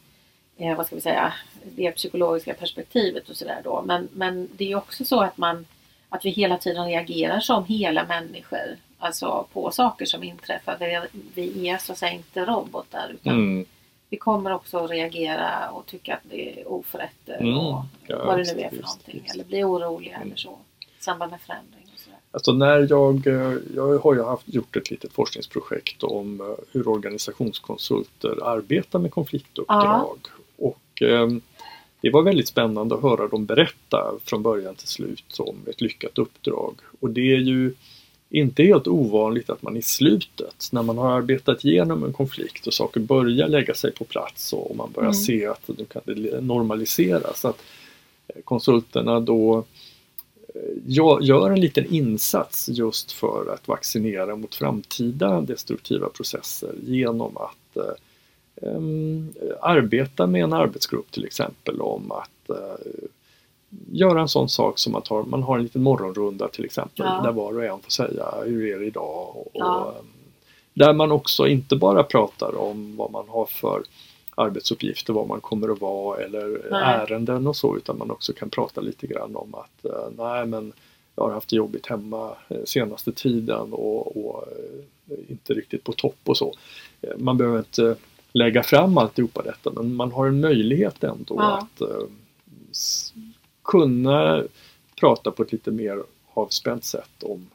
eh, 0.56 0.76
vad 0.76 0.86
ska 0.86 0.94
vi 0.94 1.02
säga, 1.02 1.32
det 1.64 1.90
psykologiska 1.90 2.54
perspektivet 2.54 3.28
och 3.28 3.36
sådär 3.36 3.60
då. 3.64 3.82
Men, 3.86 4.08
men 4.12 4.48
det 4.56 4.72
är 4.72 4.76
också 4.76 5.04
så 5.04 5.20
att 5.20 5.38
man, 5.38 5.66
att 6.08 6.24
vi 6.24 6.30
hela 6.30 6.58
tiden 6.58 6.86
reagerar 6.86 7.40
som 7.40 7.64
hela 7.64 8.04
människor. 8.04 8.76
Alltså 8.98 9.46
på 9.52 9.70
saker 9.70 10.04
som 10.04 10.22
inträffar. 10.22 11.06
Vi 11.34 11.68
är 11.68 11.78
så 11.78 11.92
att 11.92 11.98
säga 11.98 12.12
inte 12.12 12.44
robotar 12.44 13.10
utan 13.14 13.32
Mm. 13.32 13.66
Vi 14.14 14.18
kommer 14.18 14.52
också 14.52 14.78
att 14.78 14.90
reagera 14.90 15.70
och 15.70 15.86
tycka 15.86 16.14
att 16.14 16.20
det 16.30 16.60
är 16.60 16.68
oförrätter 16.68 17.36
Mm. 17.40 17.58
och 17.58 17.82
Ja, 18.06 18.24
vad 18.26 18.38
det 18.38 18.54
nu 18.54 18.60
är 18.60 18.68
för 18.68 18.76
visst, 18.76 18.82
någonting. 18.88 19.20
visst. 19.22 19.34
Eller 19.34 19.44
bli 19.44 19.64
oroliga 19.64 20.14
Mm. 20.16 20.26
eller 20.28 20.36
så. 20.36 20.58
I 21.00 21.02
samband 21.04 21.30
med 21.30 21.40
förändring 21.40 21.86
och 21.94 21.98
sådär. 22.00 22.18
Alltså 22.30 22.52
när 22.52 22.86
jag, 22.90 23.26
eh, 23.26 23.56
jag 23.74 23.98
har 23.98 24.14
ju 24.14 24.22
haft, 24.22 24.48
gjort 24.48 24.76
ett 24.76 24.90
litet 24.90 25.12
forskningsprojekt 25.12 26.02
om 26.02 26.40
eh, 26.40 26.46
hur 26.72 26.88
organisationskonsulter 26.88 28.44
arbetar 28.44 28.98
med 28.98 29.10
konfliktuppdrag. 29.10 30.18
Och 30.56 31.02
eh, 31.02 31.28
det 32.00 32.10
var 32.10 32.22
väldigt 32.22 32.48
spännande 32.48 32.94
att 32.94 33.02
höra 33.02 33.28
dem 33.28 33.46
berätta 33.46 34.14
från 34.24 34.42
början 34.42 34.74
till 34.74 34.88
slut 34.88 35.38
om 35.38 35.56
ett 35.66 35.80
lyckat 35.80 36.18
uppdrag. 36.18 36.74
Och 37.00 37.10
det 37.10 37.32
är 37.34 37.38
ju 37.40 37.74
inte 38.34 38.62
helt 38.62 38.86
ovanligt 38.86 39.50
att 39.50 39.62
man 39.62 39.76
i 39.76 39.82
slutet, 39.82 40.68
när 40.72 40.82
man 40.82 40.98
har 40.98 41.12
arbetat 41.12 41.64
igenom 41.64 42.04
en 42.04 42.12
konflikt 42.12 42.66
och 42.66 42.74
saker 42.74 43.00
börjar 43.00 43.48
lägga 43.48 43.74
sig 43.74 43.92
på 43.92 44.04
plats 44.04 44.52
och 44.52 44.76
man 44.76 44.92
börjar 44.92 45.10
Mm. 45.10 45.14
se 45.14 45.46
att 45.46 45.68
nu 45.78 45.84
kan 45.84 46.02
det 46.04 46.40
normaliseras, 46.40 47.44
att 47.44 47.62
eh, 48.28 48.42
konsulterna 48.44 49.20
då 49.20 49.64
jag 50.86 51.22
gör 51.22 51.50
en 51.50 51.60
liten 51.60 51.86
insats 51.94 52.68
just 52.68 53.12
för 53.12 53.54
att 53.54 53.68
vaccinera 53.68 54.36
mot 54.36 54.54
framtida 54.54 55.40
destruktiva 55.40 56.08
processer 56.08 56.74
genom 56.86 57.36
att 57.36 57.76
eh, 57.76 58.72
arbeta 59.60 60.26
med 60.26 60.44
en 60.44 60.52
arbetsgrupp 60.52 61.10
till 61.10 61.24
exempel 61.24 61.80
om 61.80 62.12
att 62.12 62.50
eh, 62.50 63.06
göra 63.92 64.20
en 64.20 64.28
sån 64.28 64.48
sak 64.48 64.78
som 64.78 64.94
att 64.94 65.10
man 65.26 65.42
har 65.42 65.56
en 65.56 65.62
liten 65.62 65.82
morgonrunda 65.82 66.48
till 66.48 66.64
exempel 66.64 67.06
Ja. 67.06 67.20
där 67.24 67.32
var 67.32 67.56
och 67.56 67.64
en 67.64 67.80
får 67.80 67.90
säga 67.90 68.24
hur 68.46 68.66
är 68.74 68.78
det 68.78 68.86
idag? 68.86 69.36
Och, 69.36 69.50
Ja. 69.54 69.94
em, 69.98 70.04
där 70.74 70.92
man 70.92 71.12
också 71.12 71.46
inte 71.46 71.76
bara 71.76 72.02
pratar 72.02 72.56
om 72.58 72.96
vad 72.96 73.10
man 73.12 73.28
har 73.28 73.46
för 73.46 73.82
arbetsuppgifter, 74.34 75.12
vad 75.12 75.28
man 75.28 75.40
kommer 75.40 75.68
att 75.68 75.80
vara 75.80 76.20
eller 76.20 76.68
Nej. 76.70 76.82
ärenden 76.84 77.46
och 77.46 77.56
så 77.56 77.76
utan 77.76 77.98
man 77.98 78.10
också 78.10 78.32
kan 78.32 78.50
prata 78.50 78.80
lite 78.80 79.06
grann 79.06 79.36
om 79.36 79.54
att 79.54 79.84
eh, 79.84 80.08
nej 80.18 80.46
men 80.46 80.72
jag 81.16 81.24
har 81.24 81.30
haft 81.30 81.48
det 81.48 81.56
jobbigt 81.56 81.86
hemma 81.86 82.30
eh, 82.48 82.56
senaste 82.64 83.12
tiden 83.12 83.72
och, 83.72 84.16
och 84.26 84.44
eh, 85.08 85.16
inte 85.28 85.54
riktigt 85.54 85.84
på 85.84 85.92
topp 85.92 86.16
och 86.24 86.36
så. 86.36 86.54
Man 87.18 87.36
behöver 87.36 87.58
inte 87.58 87.96
lägga 88.32 88.62
fram 88.62 88.98
alltihopa 88.98 89.42
detta 89.42 89.70
men 89.70 89.94
man 89.94 90.12
har 90.12 90.26
en 90.26 90.40
möjlighet 90.40 91.04
ändå 91.04 91.34
Ja. 91.38 91.56
att 91.58 91.82
kunna 93.64 94.44
prata 95.00 95.30
på 95.30 95.42
ett 95.42 95.52
lite 95.52 95.70
mer 95.70 96.02
avspänt 96.34 96.84
sätt 96.84 97.22
om 97.22 97.46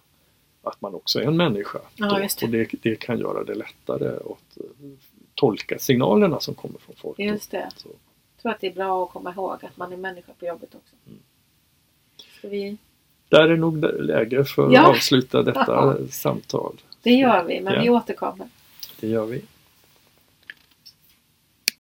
att 0.64 0.82
man 0.82 0.96
också 0.96 1.20
är 1.20 1.24
en 1.26 1.38
människa. 1.38 1.80
Ja, 1.96 2.20
det. 2.20 2.44
Och 2.44 2.50
det, 2.50 2.70
det 2.82 2.96
kan 2.96 3.20
göra 3.20 3.44
det 3.44 3.56
lättare 3.56 4.08
att 4.16 4.58
eh, 4.58 4.90
tolka 5.36 5.80
signalerna 5.80 6.40
som 6.40 6.54
kommer 6.54 6.80
från 6.80 6.96
folk. 6.96 7.20
Just 7.20 7.52
det. 7.52 7.70
Så. 7.76 7.88
Jag 8.36 8.42
tror 8.42 8.52
att 8.52 8.62
det 8.62 8.68
är 8.68 8.74
bra 8.74 9.04
att 9.04 9.10
komma 9.12 9.32
ihåg 9.34 9.66
att 9.66 9.78
man 9.78 9.94
är 9.94 9.98
människa 9.98 10.32
på 10.40 10.46
jobbet 10.46 10.76
också. 10.76 10.96
Mm. 11.08 11.20
Ska 12.38 12.48
vi... 12.48 12.78
Där 13.30 13.50
är 13.50 13.58
nog 13.58 13.78
läge 14.00 14.46
för 14.46 14.68
att 14.68 14.74
Ja. 14.74 14.88
avsluta 14.88 15.44
detta 15.44 15.98
samtal. 16.12 16.76
Det 17.02 17.12
gör 17.12 17.44
vi, 17.44 17.62
men 17.62 17.74
Ja. 17.74 17.82
vi 17.82 17.90
återkommer. 17.90 18.50
Det 19.00 19.08
gör 19.08 19.26
vi. 19.26 19.42